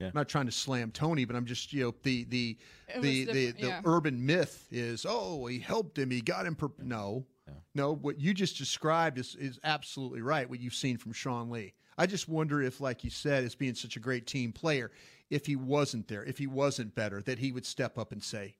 [0.00, 0.08] Yeah.
[0.08, 2.58] I'm not trying to slam Tony, but I'm just you know the the
[2.88, 3.80] It the the, different, the yeah.
[3.84, 7.24] urban myth is oh he helped him he got him per- no
[7.74, 11.74] no what you just described is is absolutely right what you've seen from Sean Lee.
[11.96, 14.90] I just wonder if like you said as being such a great team player
[15.30, 18.56] if he wasn't there if he wasn't better that he would step up and say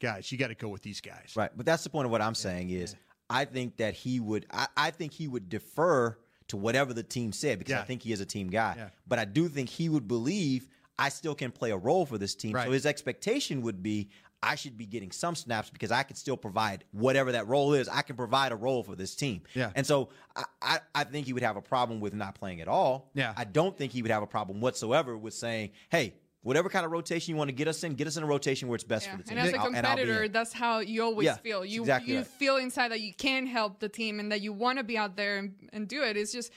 [0.00, 1.50] guys you got to go with these guys Right.
[1.54, 2.96] But that's the point of what I'm saying is
[3.30, 7.32] I think that he would I, I think he would defer to whatever the team
[7.32, 8.74] said because I think he is a team guy.
[8.76, 8.88] Yeah.
[9.06, 12.34] But I do think he would believe I still can play a role for this
[12.34, 12.52] team.
[12.52, 12.66] Right.
[12.66, 14.10] So his expectation would be
[14.42, 17.88] I should be getting some snaps because I can still provide whatever that role is.
[17.88, 19.42] I can provide a role for this team.
[19.54, 19.70] Yeah.
[19.76, 22.68] And so I, I, I think he would have a problem with not playing at
[22.68, 23.10] all.
[23.14, 23.32] Yeah.
[23.36, 26.90] I don't think he would have a problem whatsoever with saying, hey, whatever kind of
[26.90, 29.06] rotation you want to get us in, get us in a rotation where it's best
[29.06, 29.12] Yeah.
[29.12, 29.38] for the team.
[29.38, 30.32] And as a I'll- and I'll be competitor, in.
[30.32, 31.64] that's how you always Yeah, feel.
[31.64, 32.26] You exactly you right.
[32.26, 35.16] feel inside that you can help the team and that you want to be out
[35.16, 36.16] there and, and do it.
[36.16, 36.52] It's just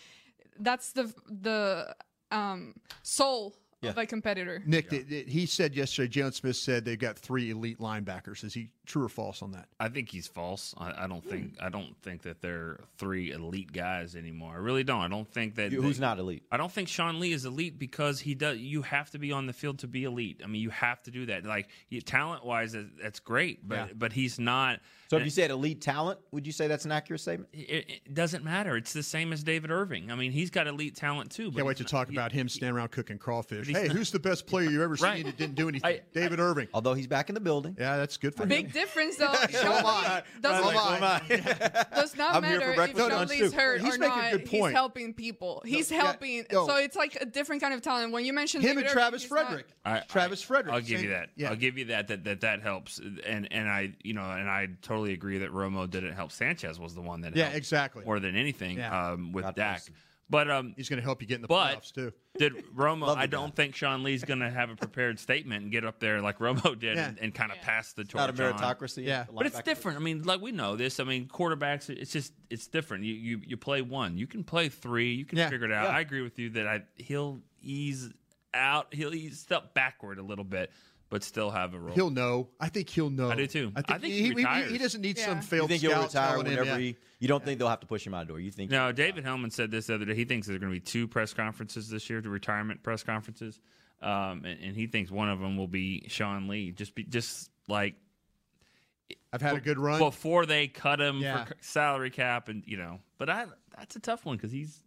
[0.60, 1.96] that's the the
[2.32, 3.54] um, soul
[3.92, 4.62] of a competitor.
[4.66, 6.22] Nick, th- th- he said yesterday.
[6.22, 8.44] Jaylon Smith said they've got three elite linebackers.
[8.44, 9.68] Is he true or false on that?
[9.80, 10.74] I think he's false.
[10.78, 11.66] I, I don't think hmm.
[11.66, 14.54] I don't think that they're three elite guys anymore.
[14.54, 15.02] I really don't.
[15.02, 16.44] I don't think that You- who's they- not elite?
[16.52, 18.58] I don't think Sean Lee is elite because he does.
[18.58, 20.42] You have to be on the field to be elite.
[20.44, 21.46] I mean, you have to do that.
[21.46, 21.70] Like
[22.06, 23.88] talent wise, that's great, but Yeah.
[23.96, 24.80] but he's not.
[25.10, 27.50] So if you said elite talent, would you say that's an accurate statement?
[27.54, 28.76] it, it doesn't matter.
[28.76, 30.12] It's the same as David Irving.
[30.12, 31.52] I mean, he's got elite talent too.
[31.52, 33.68] But Can't wait to not- talk about him standing around cooking crawfish.
[33.68, 35.18] Hey, not- who's the best player you've ever Right.
[35.18, 35.88] seen that didn't do anything?
[35.88, 36.68] I- David Irving.
[36.74, 37.76] Although he's back in the building.
[37.80, 38.50] Yeah, that's good for him.
[38.50, 39.34] Big difference though.
[39.52, 40.74] Sean Lee doesn't
[41.94, 43.58] does not I'm here matter for if breakfast Sean lunch, Lee's too.
[43.58, 44.32] hurt He's or making a not.
[44.32, 44.74] good He's point.
[44.76, 45.62] helping people.
[45.66, 46.46] He's yeah, helping.
[46.52, 46.68] no.
[46.68, 48.12] So it's like a different kind of talent.
[48.12, 49.68] When you mentioned Him David and Irving, Travis he's not- Frederick.
[49.86, 50.74] I- Travis Frederick.
[50.74, 51.30] I'll give you that.
[51.36, 51.50] Yeah.
[51.50, 52.24] I'll give you that, that.
[52.24, 53.00] That that helps.
[53.26, 56.32] And and I you know and I totally agree that Romo didn't help.
[56.32, 58.06] Sanchez was the one that Yeah, helped exactly.
[58.06, 59.12] more than anything Yeah.
[59.12, 59.86] um, with God Dak.
[59.86, 59.90] bless.
[60.28, 62.12] But um, He's going to help you get in the But- playoffs too.
[62.40, 63.16] did Romo?
[63.16, 63.56] I don't guy.
[63.64, 66.78] think Sean Lee's going to have a prepared statement and get up there like Romo
[66.80, 67.10] did Yeah.
[67.10, 68.16] and, and kind of pass the torch.
[68.16, 68.54] Not a on.
[68.58, 69.06] meritocracy.
[69.06, 69.26] Yeah.
[69.32, 70.00] But it's different.
[70.00, 71.00] I mean, like we know this.
[71.00, 71.92] I mean, quarterbacks.
[71.92, 73.04] It's just it's different.
[73.04, 74.18] You you, you play one.
[74.18, 75.14] You can play three.
[75.14, 75.50] You can Yeah.
[75.50, 75.90] figure it out.
[75.90, 75.96] Yeah.
[75.96, 78.10] I agree with you that I he'll ease
[78.52, 78.94] out.
[78.96, 80.72] He'll ease step backward a little bit,
[81.16, 81.96] but still have a role.
[81.96, 82.50] He'll know.
[82.60, 83.32] I think he'll know.
[83.32, 83.72] I do, too.
[83.74, 85.42] I think, I think he, he he, he doesn't need some Yeah.
[85.42, 86.78] failed You think he'll retire telling him, whenever yeah.
[86.78, 86.98] he?
[87.20, 88.40] You don't think they'll have to push him out of the door?
[88.42, 88.70] You think?
[88.70, 90.14] No, David Helman said this the other day.
[90.14, 93.02] He thinks there are going to be two press conferences this year, the retirement press
[93.02, 93.62] conferences,
[94.02, 96.72] um, and, and he thinks one of them will be Sean Lee.
[96.72, 97.96] Just be just like
[99.32, 100.00] I've had a good run.
[100.00, 101.46] before they cut him Yeah.
[101.46, 103.00] for salary cap, and you know.
[103.18, 103.46] But I
[103.78, 104.82] that's a tough one because he's.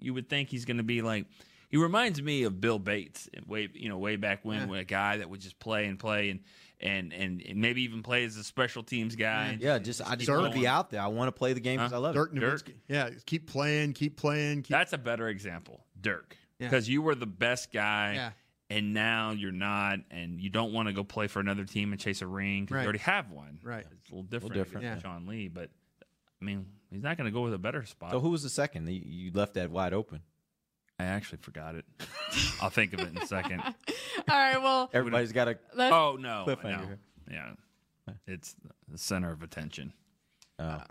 [0.00, 1.26] You would think he's going to be like
[1.70, 4.84] he reminds me of Bill Bates, eh, way you know way back when, when a
[4.84, 6.40] guy that would just play and play and
[6.80, 9.48] and and maybe even play as a special teams guy.
[9.48, 11.00] and Yeah, just I just want to be out there.
[11.02, 11.96] I want to play the game because Huh?
[11.96, 12.40] I love Dirk it.
[12.40, 12.64] Dirk.
[12.66, 12.74] Nowitzki.
[12.88, 14.62] Yeah, keep playing, keep playing.
[14.62, 16.66] Keep, That's a better example, Dirk, Yeah.
[16.68, 18.14] because you were the best guy.
[18.14, 18.30] Yeah.
[18.72, 22.00] And now you're not, and you don't want to go play for another team and
[22.00, 22.80] chase a ring because Right.
[22.82, 23.58] you already have one.
[23.64, 23.84] Right.
[23.98, 24.54] It's a little different.
[24.54, 24.86] different.
[24.86, 25.10] against Yeah.
[25.12, 25.70] Sean Lee, but
[26.40, 28.12] I mean, he's not going to go with a better spot.
[28.12, 28.88] So who was the second?
[28.88, 30.20] You, you left that wide open.
[31.00, 31.84] I actually forgot it.
[32.60, 33.60] I'll think of it in a second.
[33.64, 33.74] All
[34.28, 35.58] right, well, Everybody's got a.
[35.74, 36.96] let's, Oh no, Cliffhanger no.
[37.30, 38.54] yeah, it's
[38.88, 39.92] the center of attention.
[40.58, 40.84] Oh, uh,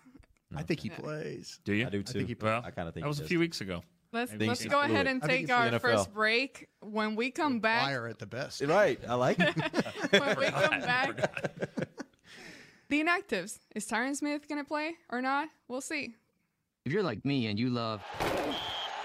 [0.56, 1.60] I think he plays.
[1.63, 1.86] Do you?
[1.86, 2.13] I do too.
[2.19, 3.30] think he- Well, I kinda think that was he a does.
[3.30, 3.84] few weeks ago.
[4.12, 5.08] let's, think let's he's go ahead fluid.
[5.08, 5.82] and I take it's the our NFL.
[5.82, 6.67] first break.
[6.82, 8.62] When we come back, Fire at the best.
[8.62, 9.00] right.
[9.08, 9.56] I like it.
[10.12, 11.32] when we come back,
[12.89, 13.60] the inactives.
[13.76, 15.50] Is Tyron Smith going to play or not?
[15.67, 16.15] We'll see.
[16.86, 18.02] If you're like me and you love.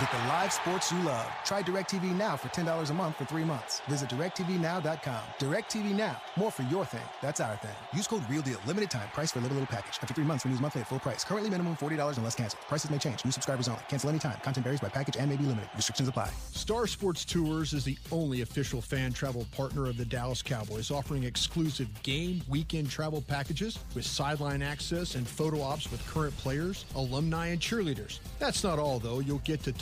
[0.00, 1.30] Get the live sports you love.
[1.44, 3.82] Try DirecTV Now for $10 a month for three months.
[3.90, 5.20] Visit DirecTVNow.com.
[5.38, 6.18] DirecTV Now.
[6.36, 7.02] More for your thing.
[7.20, 7.74] That's our thing.
[7.92, 8.58] Use code REALDEAL.
[8.66, 9.06] Limited time.
[9.12, 9.98] Price for little, little package.
[10.00, 11.24] After three months, renews monthly at full price.
[11.24, 12.62] Currently minimum $40 unless canceled.
[12.68, 13.22] Prices may change.
[13.22, 13.82] New subscribers only.
[13.90, 14.38] Cancel anytime.
[14.42, 15.68] Content varies by package and may be limited.
[15.76, 16.30] Restrictions apply.
[16.52, 21.24] Star Sports Tours is the only official fan travel partner of the Dallas Cowboys, offering
[21.24, 27.48] exclusive game weekend travel packages with sideline access and photo ops with current players, alumni,
[27.48, 28.20] and cheerleaders.
[28.38, 29.20] That's not all, though.
[29.20, 29.81] You'll get to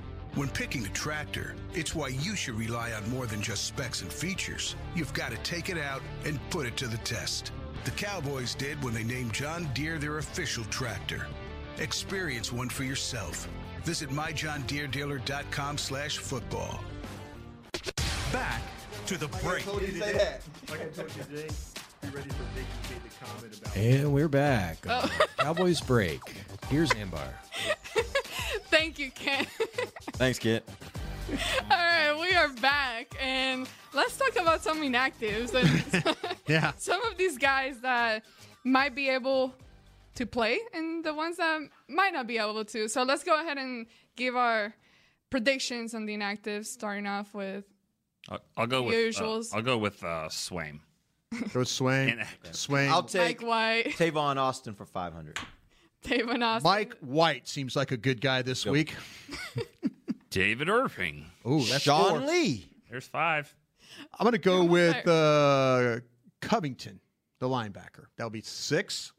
[0.35, 4.11] When picking a tractor, it's why you should rely on more than just specs and
[4.11, 4.77] features.
[4.95, 7.51] You've got to take it out and put it to the test.
[7.83, 11.27] The Cowboys did when they named John Deere their official tractor.
[11.79, 13.49] Experience one for yourself.
[13.83, 16.81] Visit myjohndeerdealer.com slash football.
[18.31, 18.61] Back
[19.07, 19.63] to the break.
[19.63, 20.29] I told you today,
[22.01, 24.77] be ready for Big K comment about And we're back.
[24.87, 25.09] Oh.
[25.37, 26.21] Cowboys break.
[26.69, 27.27] Here's Ambar.
[28.69, 29.45] Thank you, Ken.
[30.13, 30.67] Thanks, Kit.
[31.69, 36.15] All right, we are back, and let's talk about some inactives and
[36.47, 36.73] Yeah.
[36.77, 38.23] some of these guys that
[38.63, 39.53] might be able
[40.15, 42.89] to play, and the ones that might not be able to.
[42.89, 43.85] So let's go ahead and
[44.17, 44.73] give our
[45.29, 47.63] predictions on the inactives, starting off with
[48.29, 49.53] I'll, I'll go with Usuals.
[49.53, 50.79] Uh, I'll go with uh, Swaim.
[51.53, 52.25] Go Swaim.
[52.51, 52.89] Swaim.
[52.89, 55.39] I'll take Mike White, Tavon Austin for 500.
[56.07, 56.69] David Austin.
[56.69, 58.71] Mike White seems like a good guy this Yep.
[58.73, 58.95] week.
[60.29, 61.25] David Irving.
[61.47, 62.27] Ooh, that's Sean four.
[62.29, 62.67] Lee.
[62.89, 63.53] There's five.
[64.17, 65.99] I'm going to go with uh,
[66.41, 66.99] Covington,
[67.39, 68.05] the linebacker.
[68.17, 69.11] That'll be six.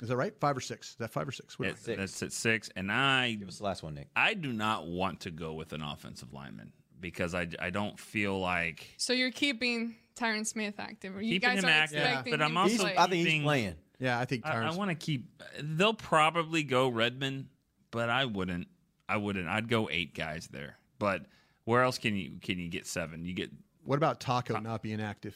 [0.00, 0.32] Is that right?
[0.38, 0.90] Five or six?
[0.90, 1.58] Is that five or six?
[1.58, 4.08] What- It- that's at six, and I Give us the last one, Nick.
[4.14, 8.38] I do not want to go with an offensive lineman because I, I don't feel
[8.38, 11.16] like So you're keeping Tyron Smith active.
[11.16, 12.94] or You Keeping guys him are active, expecting but I'm him also to play.
[12.96, 13.74] I think he's keeping- playing.
[13.98, 15.42] Yeah, I think I, I want to keep.
[15.60, 17.46] They'll probably go Redmond,
[17.90, 18.68] but I wouldn't.
[19.08, 19.48] I wouldn't.
[19.48, 20.76] I'd go eight guys there.
[20.98, 21.26] But
[21.64, 23.24] where else can you can you get seven?
[23.24, 23.50] You get
[23.84, 25.34] what about Taco not being active?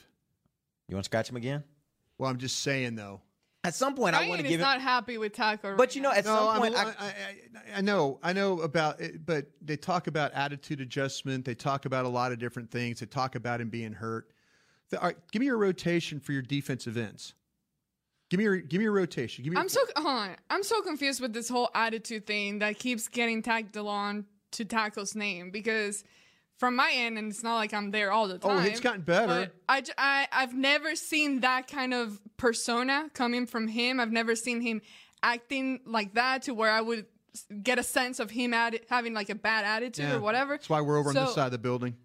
[0.88, 1.62] You want to scratch him again?
[2.18, 3.20] Well, I'm just saying though.
[3.62, 4.64] At some point, I want Ryan to is give him.
[4.64, 5.76] not happy with Taco.
[5.76, 7.14] But you know, at No, some I'm, point, I, I, I, I,
[7.76, 11.44] I know, I know about it, but they talk about attitude adjustment.
[11.44, 13.00] They talk about a lot of different things.
[13.00, 14.32] They talk about him being hurt.
[14.88, 17.34] The, all right, give me your rotation for your defensive ends.
[18.30, 19.42] Give me your, give me your rotation.
[19.44, 19.58] Give me.
[19.58, 20.36] I'm so on.
[20.48, 25.16] I'm so confused with this whole attitude thing that keeps getting tagged along to Taco's
[25.16, 26.04] name because
[26.56, 28.58] from my end, and it's not like I'm there all the time.
[28.58, 29.50] Oh, it's gotten better.
[29.68, 33.98] I, I I've never seen that kind of persona coming from him.
[33.98, 34.80] I've never seen him
[35.22, 37.06] acting like that to where I would
[37.62, 40.16] get a sense of him at having like a bad attitude Yeah.
[40.16, 40.54] or whatever.
[40.54, 41.96] That's why we're over on this side of the building.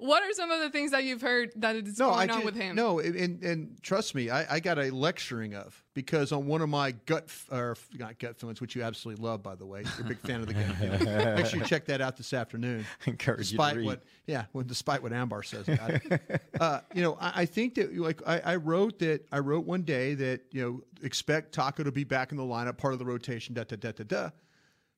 [0.00, 2.40] What are some of the things that you've heard that is no, going I on
[2.40, 2.74] ju- with him?
[2.74, 6.70] No, and, and trust me, I, I got a lecturing of because on one of
[6.70, 10.06] my gut f- or not gut feelings, which you absolutely love, by the way, you're
[10.06, 11.04] a big fan of the gut feeling.
[11.36, 12.86] Make sure you check that out this afternoon.
[13.06, 13.84] Encourage you to read.
[13.84, 16.42] what, yeah, well, despite what Ambar says about it.
[16.60, 19.82] uh, you know, I, I think that like I, I wrote that I wrote one
[19.82, 23.04] day that you know expect Taco to be back in the lineup, part of the
[23.04, 23.54] rotation.
[23.54, 24.30] Da da da da da.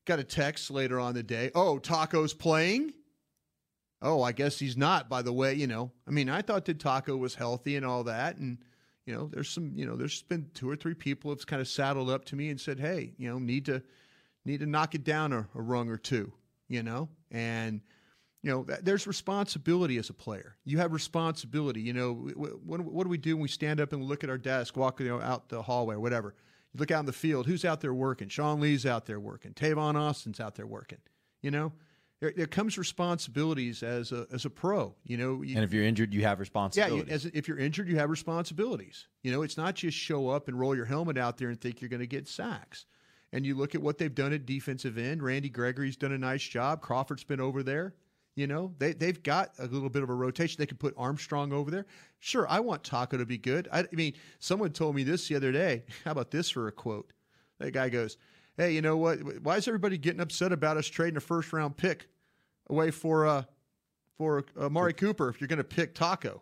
[0.05, 1.51] Got a text later on the day.
[1.55, 2.93] Oh, Taco's playing.
[4.03, 5.09] Oh, I guess he's not.
[5.09, 8.03] By the way, you know, I mean, I thought that Taco was healthy and all
[8.03, 8.57] that, and
[9.05, 11.67] you know, there's some, you know, there's been two or three people have kind of
[11.67, 13.81] saddled up to me and said, hey, you know, need to
[14.45, 16.31] need to knock it down a, a rung or two,
[16.67, 17.81] you know, and
[18.43, 20.57] you know, th- there's responsibility as a player.
[20.65, 21.79] You have responsibility.
[21.79, 24.29] You know, w- what, what do we do when we stand up and look at
[24.29, 26.35] our desk, walk you know, out the hallway or whatever?
[26.73, 27.47] You look out in the field.
[27.47, 28.27] Who's out there working?
[28.27, 29.53] Sean Lee's out there working.
[29.53, 30.97] Tavon Austin's out there working.
[31.41, 31.71] You know,
[32.23, 34.95] there, there comes responsibilities as a as a pro.
[35.03, 37.09] You know, you, And if you're injured, you have yeah, responsibilities.
[37.09, 39.07] you, as, if you're injured, you have responsibilities.
[39.23, 41.81] You know, it's not just show up and roll your helmet out there and think
[41.81, 42.85] you're going to get sacks.
[43.33, 45.21] And you look at what they've done at defensive end.
[45.21, 46.79] Randy Gregory's done a nice job.
[46.79, 47.93] Crawford's been over there.
[48.35, 50.55] You know, they they've got a little bit of a rotation.
[50.59, 51.85] They can put Armstrong over there.
[52.19, 53.67] Sure, I want Taco to be good.
[53.69, 55.83] I, I mean, someone told me this the other day.
[56.05, 57.11] How about this for a quote?
[57.59, 58.17] That guy goes,
[58.55, 59.19] "Hey, you know what?
[59.41, 62.07] Why is everybody getting upset about us trading a first round pick
[62.69, 63.43] away for uh
[64.17, 66.41] for uh, Mari Cooper if you're going to pick Taco?"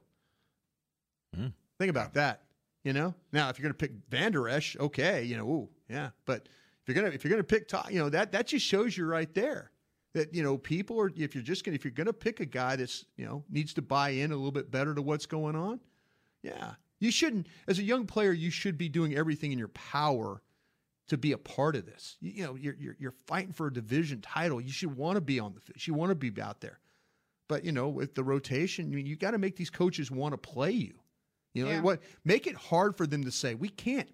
[1.79, 2.43] Think about that.
[2.83, 6.09] You know, now if you're going to pick Vander Esch, okay, you know, ooh, yeah.
[6.25, 6.49] But
[6.81, 9.05] if you're gonna if you're gonna pick, Ta- you know, that that just shows you
[9.05, 9.71] right there
[10.13, 12.75] that you know people are if you're just gonna if you're gonna pick a guy
[12.75, 15.79] that's you know needs to buy in a little bit better to what's going on,
[16.43, 20.41] yeah, you shouldn't as a young player you should be doing everything in your power
[21.11, 22.15] to be a part of this.
[22.21, 24.61] You, you know, you're, you're you're fighting for a division title.
[24.61, 25.85] You should want to be on the field.
[25.85, 26.79] You want to be out there.
[27.49, 30.31] But you know, with the rotation, I mean, you got to make these coaches want
[30.33, 30.93] to play you.
[31.53, 31.81] You know Yeah.
[31.81, 32.01] what?
[32.23, 34.09] Make it hard for them to say we can't,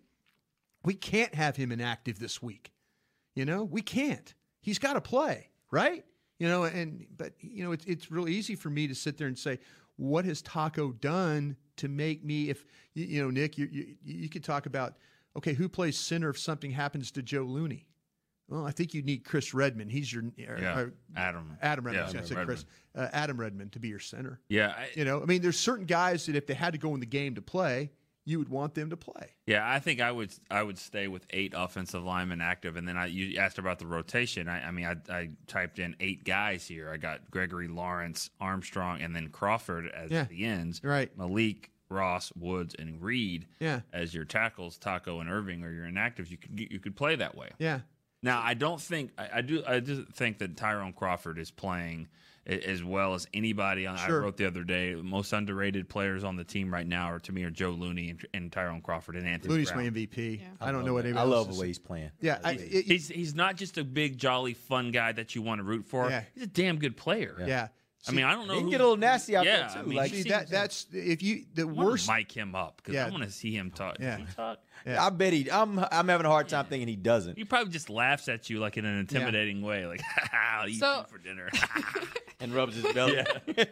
[0.83, 2.71] we can't have him inactive this week.
[3.35, 4.33] You know, we can't.
[4.59, 6.03] He's got to play, right?
[6.39, 9.27] You know, and but you know, it's it's real easy for me to sit there
[9.27, 9.59] and say,
[9.97, 12.49] what has Taco done to make me?
[12.49, 14.95] If you, you know, Nick, you, you you could talk about
[15.37, 17.85] okay, who plays center if something happens to Joe Looney?
[18.49, 19.91] Well, I think you need Chris Redmond.
[19.91, 20.85] He's your Yeah, uh,
[21.17, 21.57] Adam.
[21.61, 22.13] Adam Redmond.
[22.13, 22.47] Yeah, I said Redmond.
[22.47, 22.65] Chris.
[22.95, 24.39] Uh, Adam Redmond to be your center.
[24.49, 26.93] Yeah, I, You know, I mean, there's certain guys that if they had to go
[26.93, 27.91] in the game to play,
[28.23, 29.35] you would want them to play.
[29.45, 32.97] Yeah, I think I would I would stay with eight offensive linemen active, and then
[32.97, 34.47] I you asked about the rotation.
[34.49, 36.89] I, I mean, I, I typed in eight guys here.
[36.89, 40.23] I got Gregory, Lawrence, Armstrong, and then Crawford as Yeah.
[40.25, 40.81] the ends.
[40.83, 41.09] Right.
[41.17, 43.47] Malik, Ross, Woods, and Reid.
[43.59, 43.81] Yeah.
[43.93, 46.29] As your tackles, Taco and Irving, or your inactives.
[46.29, 47.49] You could you could play that way.
[47.59, 47.81] Yeah.
[48.23, 52.07] Now I don't think I, I do I do think that Tyrone Crawford is playing
[52.47, 53.85] as well as anybody.
[53.85, 54.21] On, Sure.
[54.21, 57.31] I wrote the other day, most underrated players on the team right now are to
[57.33, 59.51] me are Joe Looney and, and Tyrone Crawford and Anthony.
[59.51, 59.83] Looney's Brown.
[59.83, 60.39] my MVP.
[60.61, 62.11] I don't know what I anybody love else the way he's playing.
[62.21, 65.59] Yeah, I, it, He's he's not just a big jolly fun guy that you want
[65.59, 66.09] to root for.
[66.09, 66.23] Yeah.
[66.33, 67.35] He's a damn good player.
[67.45, 67.67] yeah.
[68.07, 68.53] I mean, I don't know.
[68.53, 69.79] He can who- get a little nasty out yeah, there, too.
[69.79, 72.09] I mean, Like- See that, that's if you the I worst.
[72.09, 73.07] mic him up because Yeah.
[73.07, 73.97] I want to see him talk.
[73.99, 74.17] Yeah.
[74.17, 74.59] Does he talk?
[74.85, 75.03] Yeah.
[75.05, 75.49] I bet he.
[75.51, 75.79] I'm.
[75.91, 77.37] I'm having a hard time thinking he doesn't.
[77.37, 80.01] He probably just laughs at you like in an intimidating way, like
[80.33, 81.49] "I'll eat So- you for dinner."
[82.39, 83.25] And rubs his belly.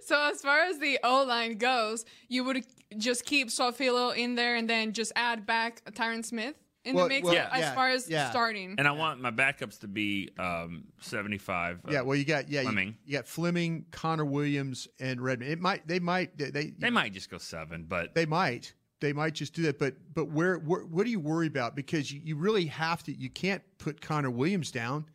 [0.00, 2.64] So as far as the O line goes, you would
[2.96, 6.54] just keep Su'a-Filo in there and then just add back Tyron Smith
[6.84, 8.30] in Well- the mix well, as yeah, far as yeah.
[8.30, 8.74] starting.
[8.78, 11.80] and I want my backups to be um, seventy-five.
[11.86, 12.96] uh, yeah, well, you got yeah, you, Fleming.
[13.04, 15.50] you got Fleming, Connor Williams, and Redmond.
[15.50, 19.12] It might they might they they, they might just go seven, but they might they
[19.12, 19.78] might just do that.
[19.78, 21.74] But but where, where what do you worry about?
[21.74, 23.12] Because you, you really have to.
[23.12, 25.06] You can't put Connor Williams down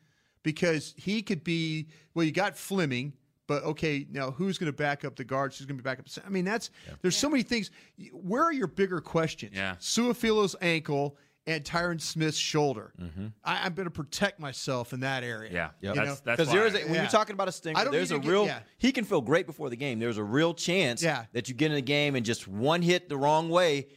[0.44, 1.88] because he could be.
[2.14, 3.14] Well, you got Fleming.
[3.48, 5.58] But okay, now who's going to back up the guards?
[5.58, 6.06] Who's going to be back up?
[6.24, 6.70] I mean, that's
[7.02, 7.72] there's so many things.
[8.12, 9.54] Where are your bigger questions?
[9.56, 9.74] Yeah.
[9.80, 12.93] Su'a-Filo's ankle and Tyron Smith's shoulder.
[13.02, 13.28] Mm-hmm.
[13.43, 15.52] I, I'm going to protect myself in that area.
[15.52, 17.02] yeah, You that's that's Because there is I- a, when Yeah.
[17.04, 18.45] you're talking about a stinger, there's a to get- real.
[18.45, 18.60] yeah.
[18.78, 19.99] He can feel great before the game.
[19.99, 21.25] There's a real chance Yeah.
[21.34, 23.88] that you get in the game and just one hit the wrong way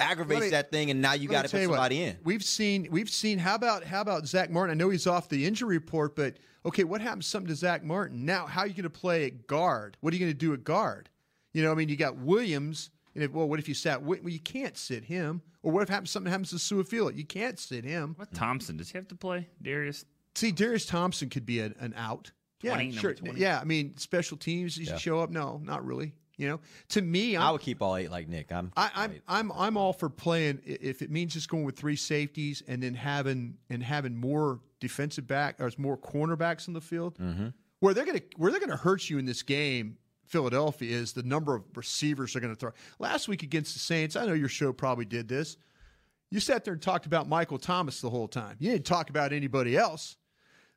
[0.00, 2.18] aggravates me- that thing, and now you got to put you what, somebody in.
[2.24, 4.72] We've seen we've seen how about how about Zack Martin?
[4.72, 8.24] I know he's off the injury report, but okay, what happens something to Zack Martin?
[8.24, 9.96] Now, how are you going to play at guard?
[10.00, 11.08] What are you going to do at guard?
[11.52, 14.02] You know, I mean, you got Williams, and if, well, what if you sat?
[14.02, 15.42] Well, you can't sit him.
[15.62, 17.10] Or what if happens, something happens to Su'a-Filo?
[17.14, 18.14] You can't sit him.
[18.18, 19.48] What Thompson does he have to play?
[19.62, 20.04] Darius.
[20.34, 22.32] See, Darius Thompson could be an, an out.
[22.64, 23.14] 20, yeah, sure.
[23.14, 23.38] 20?
[23.40, 24.76] Yeah, I mean, special teams.
[24.76, 24.98] You should Yeah.
[24.98, 25.30] show up.
[25.30, 26.14] No, not really.
[26.38, 28.50] You know, to me, I'm, I would keep all eight like Nick.
[28.50, 28.72] I'm.
[28.76, 32.62] I, I'm I'm I'm all for playing if it means just going with three safeties
[32.66, 37.48] and then having and having more defensive back or more cornerbacks in the field Mm-hmm.
[37.80, 39.98] where they're gonna where they're gonna hurt you in this game
[40.32, 42.72] Philadelphia is the number of receivers they're going to throw.
[42.98, 45.58] Last week against the Saints, I know your show probably did this.
[46.30, 48.56] You sat there and talked about Michael Thomas the whole time.
[48.58, 50.16] You didn't talk about anybody else.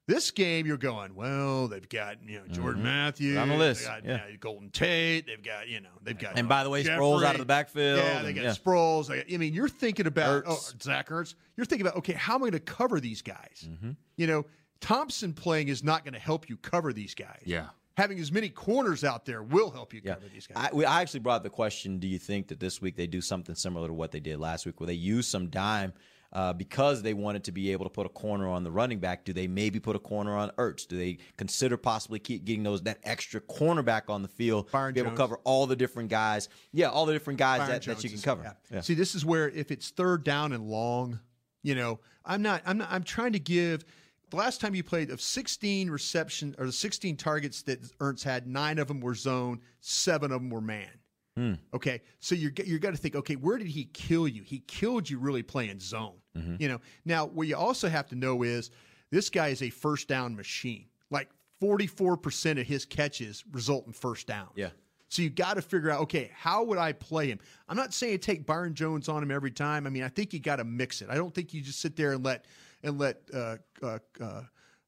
[0.08, 2.86] This game, you're going, well, they've got, you know, Jordan Mhm.
[2.86, 3.38] Matthews.
[3.38, 4.16] On the list, They've got yeah.
[4.16, 5.26] uh, Golden Tate.
[5.26, 6.38] They've got, you know, they've got.
[6.38, 8.52] And by the way, Sproles out of the backfield, Yeah, they got yeah.
[8.52, 9.08] Sproles.
[9.08, 11.34] They got- I mean, you're thinking about oh, Zach Ertz.
[11.56, 13.66] You're thinking about, okay, how am I going to cover these guys?
[13.68, 13.92] Mm-hmm.
[14.18, 14.46] You know,
[14.80, 17.42] Thompson playing is not going to help you cover these guys.
[17.46, 17.68] Yeah.
[17.98, 20.70] Having as many corners out there will help you cover these guys.
[20.72, 23.22] I, we, I actually brought the question: Do you think that this week they do
[23.22, 25.94] something similar to what they did last week, where they use some dime
[26.34, 29.24] uh, because they wanted to be able to put a corner on the running back?
[29.24, 30.86] Do they maybe put a corner on Ertz?
[30.86, 35.00] Do they consider possibly keep getting those that extra cornerback on the field to be
[35.00, 35.18] able Jones.
[35.18, 36.50] to cover all the different guys?
[36.74, 38.44] Yeah, all the different guys Byron that, that you can cover.
[38.44, 38.54] yeah.
[38.70, 38.82] Yeah.
[38.82, 41.22] See, this is where if it's third down and long,
[41.64, 42.62] you know, I'm not.
[42.66, 42.90] I'm not.
[42.92, 43.86] I'm trying to give.
[44.30, 48.48] The last time you played of 16 reception or the 16 targets that Ertz had,
[48.48, 50.90] nine of them were zone, seven of them were man.
[51.38, 51.54] Hmm.
[51.74, 53.16] Okay, so you're you're got to think.
[53.16, 54.42] Okay, where did he kill you?
[54.42, 56.16] He killed you really playing zone.
[56.38, 56.56] Mm-hmm.
[56.60, 56.82] You know.
[57.04, 58.72] Now, what you also have to know is
[59.12, 60.86] this guy is a first down machine.
[61.12, 64.48] Like 44 percent of his catches result in first down.
[64.56, 64.70] Yeah.
[65.10, 67.40] So you got to figure out, okay, how would I play him?
[67.70, 69.86] I'm not saying take Byron Jones on him every time.
[69.86, 71.10] I mean, I think you got to mix it.
[71.10, 72.46] I don't think you just sit there and let
[72.86, 74.42] and let uh, uh, uh,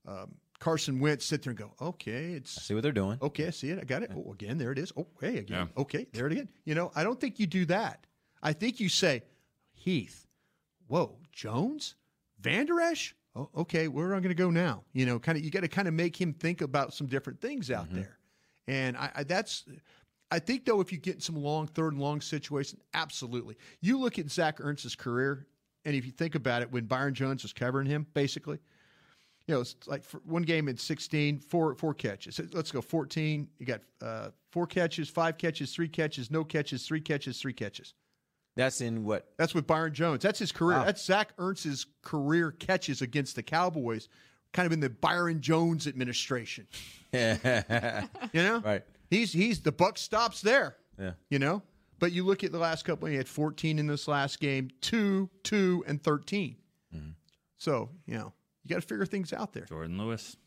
[0.07, 3.17] um, Carson Wentz sit there and go, okay, it's See what they're doing.
[3.21, 4.11] okay, I see it, I got it.
[4.15, 4.91] Oh, again, there it is.
[4.95, 5.81] Oh, hey, again, Yeah.
[5.81, 6.49] okay, there it again.
[6.65, 8.05] You know, I don't think you do that.
[8.41, 9.23] I think you say,
[9.73, 10.25] Heath,
[10.87, 11.95] whoa, Jones,
[12.39, 13.13] Vander Esch.
[13.35, 14.83] Oh, okay, where am I going to go now?
[14.93, 17.39] You know, kind of, you got to kind of make him think about some different
[17.39, 18.17] things out there.
[18.67, 19.63] And I, I that's,
[20.31, 23.55] I think though, if you get in some long third and long situation, absolutely.
[23.79, 25.45] You look at Zach Ertz's career,
[25.87, 28.59] and if you think about it, when Byron Jones was covering him, basically,
[29.47, 32.41] you know, it's like for one game in 16, four four catches.
[32.51, 33.47] Let's go 14.
[33.57, 37.93] You got uh, four catches, five catches, three catches, no catches, three catches, three catches.
[38.57, 39.29] That's in what?
[39.37, 40.21] That's with Byron Jones.
[40.23, 40.79] That's his career.
[40.79, 40.83] Wow.
[40.83, 44.09] That's Zach Ertz's career catches against the Cowboys,
[44.51, 46.67] kind of in the Byron Jones administration.
[47.13, 48.83] You know, right?
[49.09, 50.75] He's he's the buck stops there.
[50.99, 51.11] Yeah.
[51.29, 51.63] You know,
[51.99, 53.07] but you look at the last couple.
[53.07, 56.55] He had 14 in this last game, two, two, and 13.
[56.95, 57.09] Mm-hmm.
[57.57, 58.33] So you know,
[58.63, 59.65] you got to figure things out there.
[59.65, 60.37] Jourdan Lewis.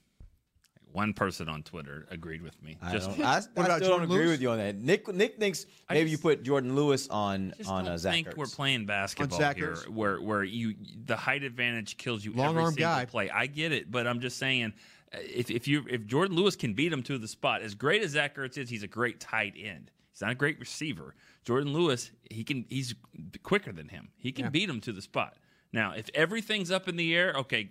[0.92, 2.76] One person on Twitter agreed with me.
[2.82, 3.40] I, Just don't, I, I
[3.76, 4.74] still don't agree with you on that.
[4.74, 8.12] Nick Nick thinks maybe just- you put Jourdan Lewis on just on don't uh, Zach
[8.12, 8.36] think Ertz.
[8.36, 9.88] we're playing basketball here, Ertz?
[9.88, 13.04] where where you the height advantage kills you Long every arm single guy.
[13.04, 13.30] play.
[13.30, 14.72] I get it, but I'm just saying,
[15.14, 18.02] uh, if if you if Jourdan Lewis can beat him to the spot, as great
[18.02, 19.92] as Zach Ertz is, he's a great tight end.
[20.20, 21.14] He's not a great receiver.
[21.46, 22.94] Jourdan Lewis, he can he's
[23.42, 24.10] quicker than him.
[24.18, 24.50] He can Yeah.
[24.50, 25.38] beat him to the spot.
[25.72, 27.70] Now, if everything's up in the air, okay,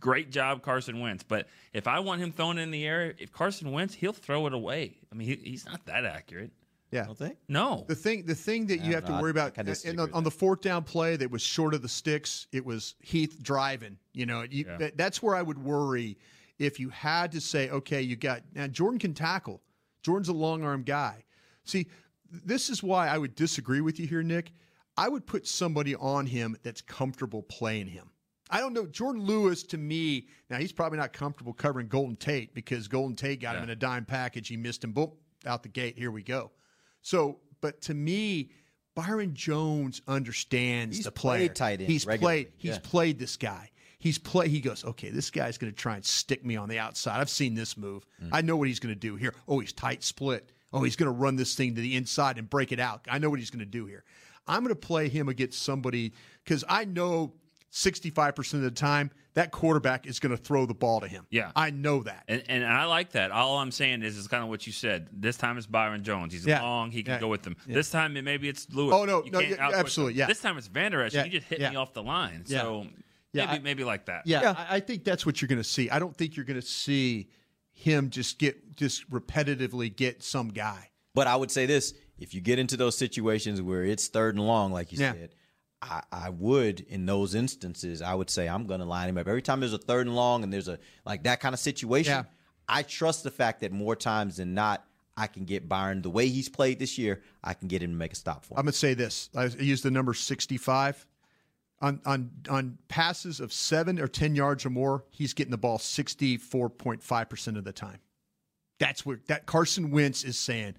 [0.00, 1.22] great job, Carson Wentz.
[1.22, 4.54] But if I want him thrown in the air, if Carson Wentz, he'll throw it
[4.54, 4.96] away.
[5.12, 6.50] I mean, he, he's not that accurate.
[6.90, 7.04] Yeah.
[7.04, 7.36] Don't think?
[7.46, 7.84] No.
[7.88, 9.18] The thing, the thing that you have don't to know.
[9.18, 11.42] I- worry about, I kinda uh, and on, on the fourth down play that was
[11.42, 13.98] short of the sticks, it was Heath driving.
[14.14, 14.76] You know, you, Yeah.
[14.78, 16.16] that, that's where I would worry
[16.58, 19.60] if you had to say, okay, you got now Jourdan can tackle.
[20.02, 21.24] Jourdan's a long arm guy.
[21.64, 21.86] See,
[22.30, 24.52] this is why I would disagree with you here, Nick.
[24.96, 28.10] I would put somebody on him that's comfortable playing him.
[28.50, 28.84] I don't know.
[28.84, 33.40] Jourdan Lewis, to me, now he's probably not comfortable covering Golden Tate because Golden Tate
[33.40, 34.48] got him in a dime package.
[34.48, 34.92] He missed him.
[34.92, 35.12] Boom,
[35.46, 35.96] out the gate.
[35.96, 36.50] Here we go.
[37.00, 38.50] So, but to me,
[38.94, 41.48] Byron Jones understands He's the player.
[41.48, 42.52] played tight end He's regularly, played.
[42.58, 42.80] He's yeah.
[42.82, 43.70] played this guy.
[43.98, 44.48] He's play.
[44.48, 47.20] He goes, okay, this guy's going to try and stick me on the outside.
[47.20, 48.04] I've seen this move.
[48.22, 48.30] Mm.
[48.32, 49.32] I know what he's going to do here.
[49.48, 50.52] Oh, he's tight split.
[50.72, 53.06] Oh, he's going to run this thing to the inside and break it out.
[53.10, 54.04] I know what he's going to do here.
[54.46, 56.12] I'm going to play him against somebody
[56.44, 57.34] because I know
[57.72, 61.26] 65% of the time that quarterback is going to throw the ball to him.
[61.30, 61.52] Yeah.
[61.56, 62.24] I know that.
[62.28, 63.30] And, and I like that.
[63.30, 65.08] All I'm saying is, is kind of what you said.
[65.12, 66.32] This time it's Byron Jones.
[66.34, 66.60] He's Yeah.
[66.62, 66.90] long.
[66.90, 67.20] He can Yeah.
[67.20, 67.56] go with them.
[67.66, 67.74] Yeah.
[67.76, 68.94] This time it, maybe it's Lewis.
[68.94, 70.18] Oh, no, You no, can't yeah, absolutely, him.
[70.20, 70.26] yeah.
[70.26, 71.14] This time it's Vander Esch.
[71.14, 71.70] Yeah, You just hit yeah.
[71.70, 72.44] me off the line.
[72.46, 72.60] Yeah.
[72.60, 72.86] So
[73.32, 74.26] Yeah, maybe I- maybe like that.
[74.26, 75.88] Yeah, I, I think that's what you're going to see.
[75.88, 77.28] I don't think you're going to see
[77.82, 80.90] him just get just repetitively get some guy.
[81.14, 84.46] But I would say this: if you get into those situations where it's third and
[84.46, 85.12] long, like you Yeah.
[85.12, 85.34] said,
[85.82, 89.26] I, I would in those instances, I would say I'm going to line him up
[89.28, 92.12] every time there's a third and long and there's a like that kind of situation.
[92.12, 92.22] Yeah.
[92.68, 94.84] I trust the fact that more times than not,
[95.16, 97.20] I can get Byron the way he's played this year.
[97.44, 98.58] I can get him to make a stop for him.
[98.60, 99.28] I'm going to say this.
[99.36, 101.06] I use the number 65
[101.82, 105.76] on on on passes of 7 or 10 yards or more, he's getting the ball
[105.78, 107.98] 64.5% of the time.
[108.78, 110.74] That's where that Carson Wentz is saying,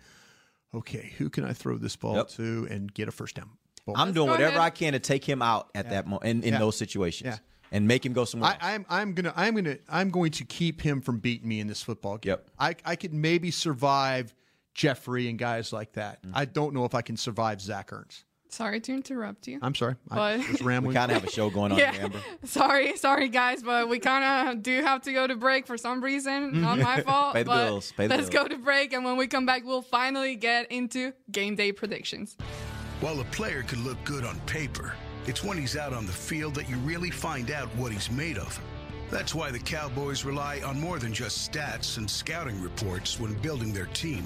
[0.73, 2.27] "Okay, who can I throw this ball Yep.
[2.29, 3.49] to and get a first down?"
[3.85, 3.95] Boom.
[3.97, 4.61] I'm doing whatever ahead.
[4.61, 5.91] I can to take him out at Yeah.
[5.91, 6.59] that moment in, in Yeah.
[6.59, 7.37] those situations Yeah.
[7.71, 8.51] and make him go somewhere.
[8.51, 8.59] else.
[8.61, 11.67] I, I'm I'm gonna I'm gonna I'm going to keep him from beating me in
[11.67, 12.31] this football game.
[12.31, 12.49] Yep.
[12.59, 14.33] I I could maybe survive
[14.73, 16.23] Jeffery and guys like that.
[16.23, 16.31] Mm-hmm.
[16.35, 18.23] I don't know if I can survive Zach Ertz.
[18.53, 19.57] Sorry to interrupt you.
[19.61, 19.95] I'm sorry.
[20.11, 20.89] I But- was rambling.
[20.93, 21.91] We kind of have a show going on, yeah.
[21.91, 22.19] here, Amber.
[22.45, 26.03] Sorry, sorry guys, but we kind of do have to go to break for some
[26.03, 26.61] reason.
[26.61, 27.33] Not my fault.
[27.33, 28.43] Pay the but bills, pay the let's bills.
[28.49, 32.37] go to break, and when we come back, we'll finally get into game day predictions.
[33.01, 34.93] While a player could look good on paper,
[35.25, 38.37] it's when he's out on the field that you really find out what he's made
[38.37, 38.59] of.
[39.09, 43.73] That's why the Cowboys rely on more than just stats and scouting reports when building
[43.73, 44.25] their team.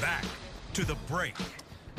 [0.00, 0.24] Back
[0.74, 1.34] to the break.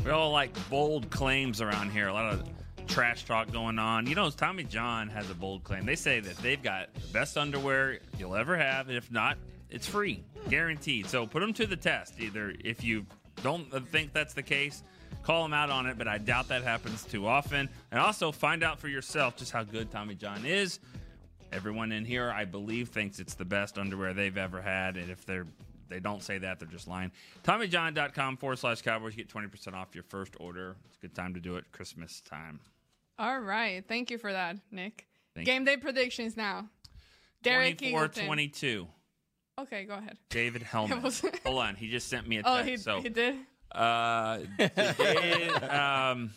[0.06, 2.08] We all like bold claims around here.
[2.08, 2.48] A lot of
[2.88, 4.08] trash talk going on.
[4.08, 5.86] You know, Tommy John has a bold claim.
[5.86, 9.38] They say that they've got the best underwear you'll ever have, and if not,
[9.70, 11.08] it's free, guaranteed.
[11.08, 12.14] So put them to the test.
[12.20, 13.06] Either if you
[13.44, 14.82] don't think that's the case,
[15.22, 15.98] call them out on it.
[15.98, 17.68] But I doubt that happens too often.
[17.92, 20.80] And also find out for yourself just how good Tommy John is.
[21.52, 25.26] Everyone in here, I believe, thinks it's the best underwear they've ever had, and if
[25.26, 25.48] they're
[25.90, 27.12] they don't say that, they're just lying.
[27.44, 29.16] TommyJohn.com forward slash Cowboys.
[29.16, 30.76] Get 20% off your first order.
[30.88, 31.66] It's a good time to do it.
[31.72, 32.60] Christmas time.
[33.18, 35.06] All right, thank you for that, Nick.
[35.36, 36.70] Thank game day predictions now.
[37.44, 38.88] Derek 24 22.
[39.62, 40.18] Okay, go ahead.
[40.30, 41.02] David Helman.
[41.02, 41.76] was- Hold on.
[41.76, 42.70] He just sent me a Oh, text.
[42.70, 43.36] he, so, he did.
[43.74, 46.32] uh, did, um,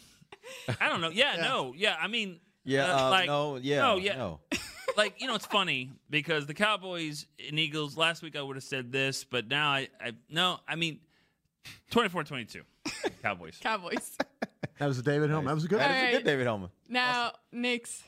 [0.81, 1.11] I don't know.
[1.11, 1.73] Yeah, no.
[1.77, 4.17] Yeah, I mean, Yeah, uh, uh, like, no, yeah, no, yeah.
[4.17, 4.41] no.
[4.97, 7.97] like you know, it's funny because the Cowboys and Eagles.
[7.97, 10.59] Last week I would have said this, but now I, I no.
[10.67, 11.01] I mean,
[11.91, 12.63] 24-22.
[13.23, 13.59] Cowboys.
[13.61, 14.17] Cowboys.
[14.79, 15.45] That was a David Helm.
[15.45, 15.97] That was a good All one.
[15.97, 16.25] right.
[16.25, 16.71] David Helman.
[16.89, 18.03] Now, Nick's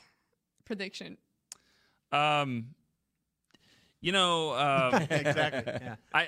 [0.65, 1.17] prediction.
[2.11, 2.71] Um,
[4.01, 5.95] you know, um, Exactly, yeah.
[6.13, 6.27] I.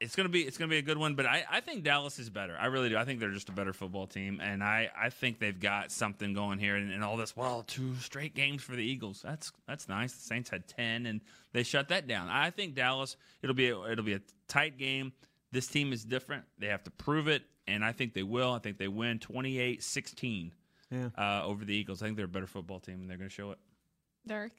[0.00, 2.30] It's gonna be it's gonna be a good one, but I, I think Dallas is
[2.30, 2.56] better.
[2.56, 2.96] I really do.
[2.96, 6.34] I think they're just a better football team, and I, I think they've got something
[6.34, 6.76] going here.
[6.76, 9.20] And, and all this, well, two straight games for the Eagles.
[9.24, 10.12] That's that's nice.
[10.12, 11.20] The Saints had ten, and
[11.52, 12.28] they shut that down.
[12.28, 13.16] I think Dallas.
[13.42, 15.12] It'll be a, it'll be a tight game.
[15.50, 16.44] This team is different.
[16.58, 18.52] They have to prove it, and I think they will.
[18.52, 20.52] I think they win 28-16
[20.90, 21.08] Yeah.
[21.18, 22.02] uh, over the Eagles.
[22.02, 23.58] I think they're a better football team, and they're going to show it.
[24.26, 24.52] Derek.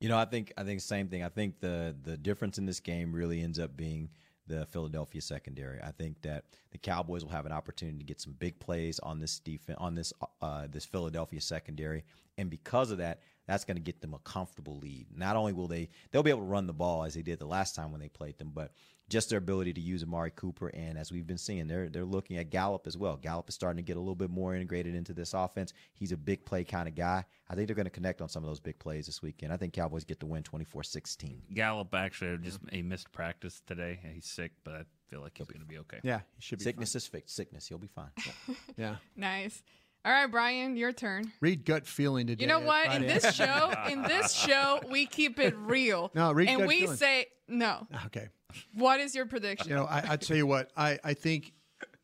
[0.00, 1.22] You know, I think I think same thing.
[1.22, 4.08] I think the the difference in this game really ends up being
[4.50, 5.80] the Philadelphia secondary.
[5.82, 9.20] I think that the Cowboys will have an opportunity to get some big plays on
[9.20, 12.04] this defense on this uh, this Philadelphia secondary,
[12.36, 13.20] and because of that,
[13.50, 15.06] that's going to get them a comfortable lead.
[15.14, 17.46] Not only will they they'll be able to run the ball as they did the
[17.46, 18.72] last time when they played them, but
[19.08, 22.36] just their ability to use Amari Cooper and as we've been seeing, they're they're looking
[22.36, 23.16] at Gallup as well.
[23.16, 25.72] Gallup is starting to get a little bit more integrated into this offense.
[25.94, 27.24] He's a big play kind of guy.
[27.48, 29.52] I think they're going to connect on some of those big plays this weekend.
[29.52, 31.38] I think Cowboys get the win 24-16.
[31.52, 33.98] Gallup actually just he missed practice today.
[34.14, 35.98] He's sick, but I feel like he's going to be okay.
[36.04, 36.64] Yeah, he should be.
[36.64, 37.34] Sickness is fixed.
[37.34, 38.10] Sickness, he'll be fine.
[38.76, 38.96] Yeah.
[39.16, 39.60] Nice.
[40.04, 41.30] All right, Bryan, your turn.
[41.40, 42.42] Read gut feeling today.
[42.42, 42.94] You know what?
[42.94, 46.10] In this show, in this show, we keep it real.
[46.14, 46.96] No, read and gut we feeling.
[46.96, 47.86] say no.
[48.06, 48.28] Okay.
[48.74, 49.68] What is your prediction?
[49.68, 51.52] You know, I, I tell you what, I, I think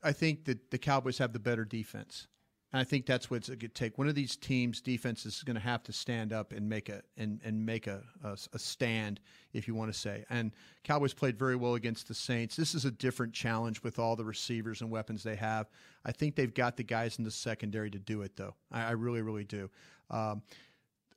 [0.03, 2.29] I think that the Cowboys have the better defense.
[2.73, 3.97] And I think that's what it's going to take.
[3.97, 7.03] One of these teams' defenses is going to have to stand up and make a
[7.17, 9.21] and, and make a, a, a stand,
[9.53, 10.25] if you want to say.
[10.31, 10.51] And
[10.83, 12.57] Cowboys played very well against the Saints.
[12.57, 15.69] This is a different challenge with all the receivers and weapons they have.
[16.05, 18.55] I think they've got the guys in the secondary to do it, though.
[18.73, 19.71] I, I really, really do.
[20.11, 20.43] Um,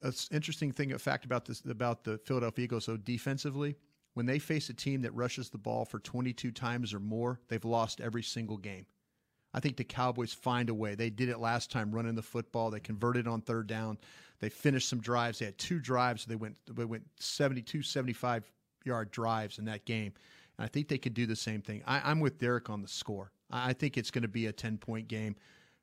[0.02, 3.76] an interesting thing, a fact about this about the Philadelphia Eagles, so defensively,
[4.14, 7.66] when they face a team that rushes the ball for 22 times or more, they've
[7.66, 8.86] lost every single game.
[9.54, 10.96] I think the Cowboys find a way.
[10.96, 12.70] They did it last time running the football.
[12.70, 13.98] They converted on third down.
[14.40, 15.40] They finished some drives.
[15.40, 16.26] They had two drives.
[16.26, 18.52] They went they went 72, 75
[18.86, 20.14] yard drives in that game.
[20.58, 21.84] And I think they could do the same thing.
[21.86, 23.32] I, I'm with Derek on the score.
[23.52, 25.36] I I think it's going to be a 10 point game,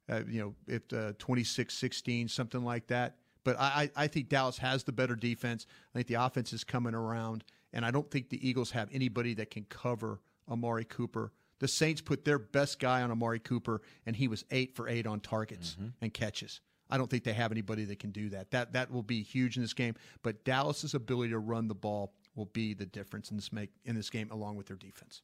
[0.08, 3.16] uh, you know, if uh, 26 16, something like that.
[3.44, 5.66] But I I think Dallas has the better defense.
[5.94, 7.44] I think the offense is coming around.
[7.72, 11.32] And I don't think the Eagles have anybody that can cover Amari Cooper.
[11.58, 15.06] The Saints put their best guy on Amari Cooper, and he was eight for eight
[15.06, 15.88] on targets mm-hmm.
[16.00, 16.60] and catches.
[16.88, 18.50] I don't think they have anybody that can do that.
[18.52, 19.94] That that will be huge in this game.
[20.22, 23.96] But Dallas's ability to run the ball will be the difference in this make in
[23.96, 25.22] this game, along with their defense.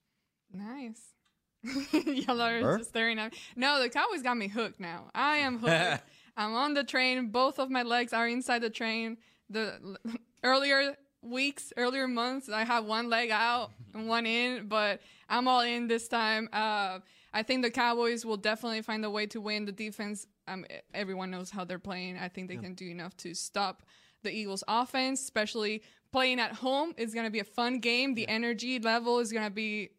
[0.53, 1.15] Nice.
[1.93, 2.79] Y'all are Remember?
[2.79, 3.39] just staring at me.
[3.55, 5.11] No, the Cowboys got me hooked now.
[5.15, 6.03] I am hooked.
[6.37, 7.29] I'm on the train.
[7.29, 9.19] Both of my legs are inside the train.
[9.49, 9.97] The
[10.43, 15.61] earlier weeks, earlier months, I had one leg out and one in, but I'm all
[15.61, 16.49] in this time.
[16.53, 16.99] Uh,
[17.33, 19.65] I think the Cowboys will definitely find a way to win.
[19.65, 22.19] The defense, um, everyone knows how they're playing.
[22.19, 23.83] I think they can do enough to stop
[24.23, 26.93] the Eagles' offense, especially playing at home.
[26.99, 28.15] It's going to be a fun game.
[28.15, 29.91] The energy level is going to be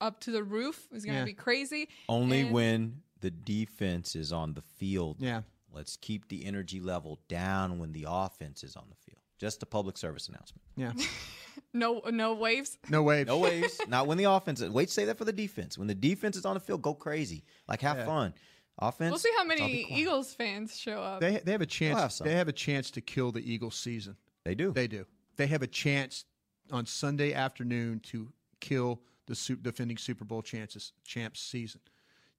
[0.00, 0.88] up to the roof.
[0.90, 1.24] It's going to Yeah.
[1.26, 1.88] be crazy.
[2.08, 5.18] Only And- when the defense is on the field.
[5.20, 5.42] Yeah.
[5.70, 9.21] Let's keep the energy level down when the offense is on the field.
[9.42, 10.62] Just a public service announcement.
[10.76, 10.92] Yeah.
[11.74, 12.78] no no waves.
[12.88, 13.26] No waves.
[13.26, 13.80] No waves.
[13.88, 14.60] Not when the offense.
[14.60, 15.76] is- Wait, say that for the defense.
[15.76, 17.42] When the defense is on the field, go crazy.
[17.68, 18.06] Like have Yeah.
[18.06, 18.34] fun.
[18.78, 19.10] Offense.
[19.10, 20.00] We'll see how let's all be many.
[20.00, 21.20] Eagles fans show up.
[21.20, 22.18] They they have a chance.
[22.20, 24.16] have they have a chance to kill the Eagles season.
[24.44, 24.70] They do.
[24.70, 25.06] They do.
[25.36, 26.24] They have a chance
[26.70, 28.28] on Sunday afternoon to
[28.60, 31.80] kill the defending Super Bowl chances champs season.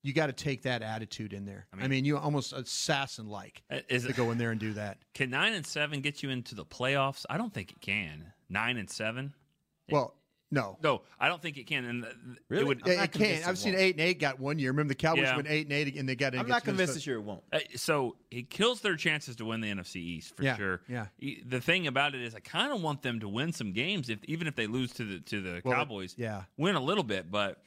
[0.04, 1.66] You got to take that attitude in there.
[1.74, 4.74] I mean, you almost assassin like Uh, is to it- go in there and do
[4.74, 4.98] that.
[5.14, 7.26] Can nine and seven get you into the playoffs?
[7.30, 8.34] I don't think it can.
[8.50, 9.34] Nine and seven.
[9.90, 10.16] Well,
[10.52, 10.78] no.
[10.84, 11.86] No, I don't think it can.
[11.86, 12.64] And th- it Really?
[12.66, 12.82] would.
[12.86, 13.48] Yeah, it can't.
[13.48, 14.72] I've seen eight and eight got one year.
[14.72, 15.36] Remember the Cowboys Yeah.
[15.38, 16.34] went eight and eight and they got.
[16.34, 17.00] in I'm against not convinced Minnesota.
[17.00, 17.44] this year it won't.
[17.52, 20.82] Uh, so it kills their chances to win the NFC East for Yeah, sure.
[20.90, 21.08] yeah.
[21.46, 24.20] The thing about it is, I kind of want them to win some games, if
[24.26, 26.14] even if they lose to the to the Well, Cowboys.
[26.18, 26.44] yeah.
[26.58, 27.64] win a little bit, but.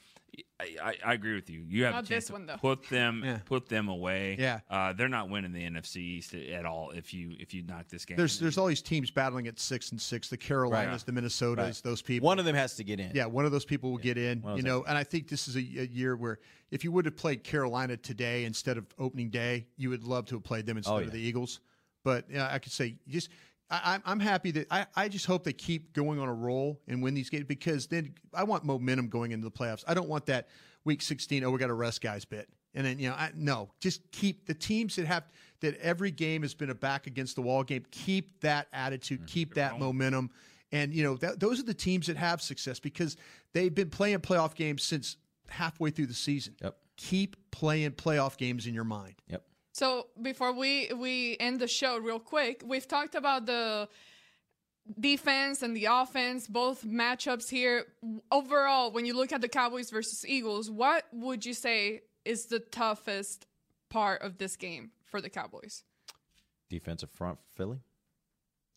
[0.61, 1.65] I, I, I agree with you.
[1.69, 2.57] You have Not a chance this to one, though.
[2.57, 3.39] put them Yeah.
[3.45, 4.37] put them away.
[4.39, 4.61] Yeah.
[4.71, 8.05] uh, they're not winning the NFC East at all if you if you knock this
[8.05, 8.17] game.
[8.17, 10.29] There's there's all these teams battling at six and six.
[10.29, 11.15] The Carolinas, Right.
[11.15, 11.81] the Minnesotas, Right.
[11.85, 12.27] those people.
[12.27, 13.13] One of them has to get in.
[13.15, 14.39] Yeah, one of those people will get in.
[14.39, 16.39] You those know, and I think this is a, a year where
[16.71, 20.35] if you would have played Carolina today instead of opening day, you would love to
[20.37, 21.61] have played them instead Oh, of the Eagles.
[22.05, 23.31] But yeah, I could say just.
[23.71, 26.81] I, I'm- I'm happy that I, I just hope they keep going on a roll
[26.87, 29.85] and win these games because then I want momentum going into the playoffs.
[29.87, 30.49] I don't want that
[30.85, 31.43] week 16.
[31.45, 34.47] Oh, we got to rest guys bit, and then you know, I, no, just keep
[34.47, 35.25] the teams that have
[35.61, 37.85] that every game has been a back against the wall game.
[37.91, 39.27] Keep that attitude, mm-hmm.
[39.27, 40.31] keep that momentum,
[40.73, 43.17] and you know that, those are the teams that have success because
[43.53, 45.17] they've been playing playoff games since
[45.49, 46.55] halfway through the season.
[46.63, 46.77] Yep.
[46.97, 49.15] Keep playing playoff games in your mind.
[49.29, 49.43] Yep.
[49.77, 53.91] So before we we end the show real quick, we've talked about the
[54.99, 57.85] defense and the offense, both matchups here.
[58.33, 62.59] Overall, when you look at the Cowboys versus Eagles, what would you say is the
[62.59, 63.47] toughest
[63.91, 65.85] part of this game for the Cowboys?
[66.69, 67.79] defensive front for Philly.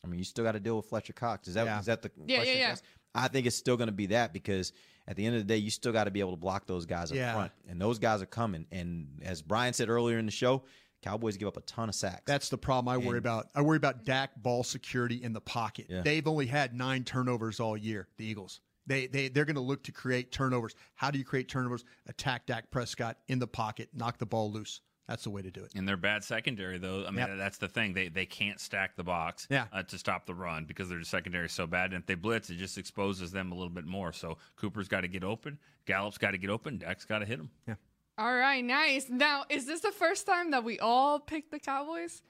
[0.03, 1.47] I mean, you still got to deal with Fletcher Cox.
[1.47, 1.81] Is that is Yeah.
[1.95, 2.57] that the Yeah, question?
[2.57, 2.75] yeah, yeah.
[3.15, 4.73] I think it's still going to be that because
[5.07, 6.85] at the end of the day, you still got to be able to block those
[6.85, 7.33] guys up Yeah.
[7.33, 8.67] front, and those guys are coming.
[8.71, 10.65] And as Brian said earlier in the show,
[11.01, 12.23] Cowboys give up a ton of sacks.
[12.25, 13.47] That's the problem I worry about.
[13.55, 15.87] I worry about Dak ball security in the pocket.
[15.89, 16.01] Yeah.
[16.01, 18.07] They've only had nine turnovers all year.
[18.17, 18.59] The Eagles.
[18.87, 20.75] They they they're going to look to create turnovers.
[20.95, 21.85] How do you create turnovers?
[22.07, 24.81] Attack Dak Prescott in the pocket, knock the ball loose.
[25.07, 25.71] That's the way to do it.
[25.75, 27.03] And their bad secondary, though.
[27.03, 27.37] I mean, Yep.
[27.37, 27.93] that's the thing.
[27.93, 29.65] They they can't stack the box Yeah.
[29.73, 31.93] uh, to stop the run because their secondary is so bad.
[31.93, 34.11] And if they blitz, it just exposes them a little bit more.
[34.13, 35.57] So Cooper's got to get open.
[35.85, 36.77] Gallup's got to get open.
[36.77, 37.49] Dak's got to hit him.
[37.67, 37.75] Yeah.
[38.19, 39.07] All right, nice.
[39.09, 42.21] Now, is this the first time that we all picked the Cowboys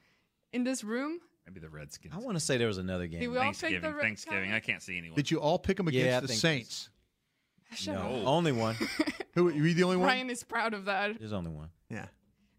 [0.52, 1.18] in this room?
[1.46, 2.14] Maybe the Redskins.
[2.14, 3.18] I want to say there was another game.
[3.20, 3.82] Did we all pick Thanksgiving.
[3.90, 4.52] the Red Thanksgiving.
[4.52, 5.16] I can't see anyone.
[5.16, 6.90] Did you all pick them against Yeah, I the think Saints?
[7.74, 8.76] Shut No, only one.
[9.34, 10.06] Who were you the only one?
[10.06, 11.18] Ryan is proud of that.
[11.18, 11.70] There's only one.
[11.88, 12.06] Yeah.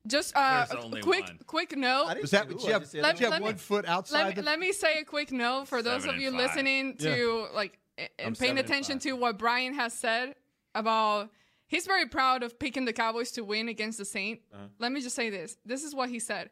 [0.08, 1.40] Just uh, There's only a quick, one.
[1.48, 2.18] quick note.
[2.22, 2.50] Was that?
[2.50, 4.18] Did you have, Let- did you have let me- one foot outside?
[4.18, 6.32] Let me, the, let me say a quick note for those Seven of and you
[6.32, 6.40] five.
[6.40, 9.04] listening to like a- I'm and seven paying and attention five.
[9.04, 10.36] to what Bryan has said
[10.76, 11.30] about
[11.72, 14.42] he's very proud of picking the Cowboys to win against the Saint.
[14.54, 14.64] Uh-huh.
[14.78, 15.58] Let me just say this.
[15.66, 16.50] This is what he said.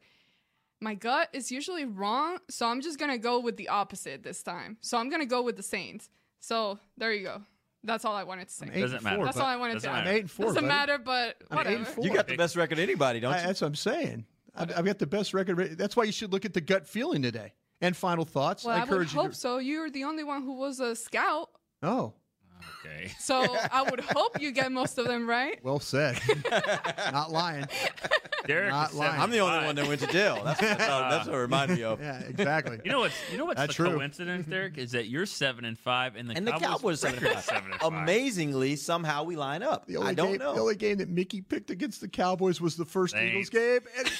[0.82, 4.78] My gut is usually wrong, so I'm just gonna go with the opposite this time.
[4.82, 6.10] So I'm gonna go with the Saints.
[6.40, 7.42] So there you go.
[7.84, 8.66] That's all I wanted to say.
[8.68, 9.24] I'm eight Doesn't and matter.
[9.26, 9.90] That's all I wanted to say.
[9.90, 10.46] I'm eight and four.
[10.48, 10.68] Doesn't buddy.
[10.68, 11.76] matter, but I'm eight whatever.
[11.76, 12.04] and four.
[12.06, 13.48] You got the best record of anybody, don't I- you?
[13.48, 14.26] that's what I'm saying.
[14.56, 15.78] I've, I've got the best record.
[15.78, 17.54] That's why you should look at the gut feeling today.
[17.82, 18.66] And final thoughts.
[18.66, 19.22] Well, I I, would encourage you.
[19.22, 19.58] hope To, so.
[19.60, 21.50] You're the only one who was a scout,
[21.84, 22.14] oh,
[22.86, 23.12] Okay.
[23.20, 25.60] so I would hope you get most of them right.
[25.64, 26.20] well said.
[27.12, 27.66] Not lying.
[28.48, 29.20] Derek Not lying.
[29.22, 30.42] I'm the only one that went to jail.
[30.44, 32.00] That's, that's, what, that's what it reminded me of.
[32.02, 32.80] Yeah, exactly.
[32.84, 33.96] You know what's you know what's That's the true.
[33.96, 37.26] coincidence, Derek, is that you're seven and five, and the And the Cowboys, Cowboys seven
[37.26, 37.44] and five.
[37.44, 37.94] seven and five.
[37.94, 39.86] Amazingly, somehow we line up.
[39.88, 40.56] The only I don't game, know.
[40.56, 43.80] The only game that Mickey picked against the Cowboys was the first Eagles game.
[43.98, 44.12] And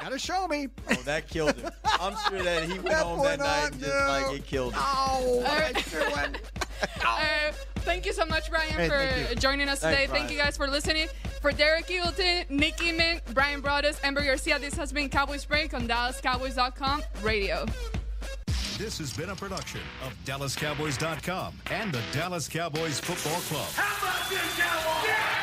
[0.00, 0.68] gotta show me.
[0.90, 1.70] Oh, that killed him.
[1.84, 4.06] I'm sure that he went That home that night on, and just no.
[4.28, 4.82] like it killed him.
[4.84, 7.54] Oh, what Uh, am I doing?
[7.84, 8.88] Thank you so much, Bryan, Hey,
[9.28, 10.06] for joining us Thanks, today.
[10.06, 10.20] Bryan.
[10.26, 11.08] Thank you guys for listening.
[11.40, 15.86] For Derek Eagleton, Nick Eatman, Bryan Broaddus, Amber Garcia, this has been Cowboys Break on
[15.86, 17.66] DallasCowboys.com radio.
[18.78, 23.68] This has been a production of DallasCowboys.com and the Dallas Cowboys Football Club.
[23.74, 25.33] How about this, Cowboys?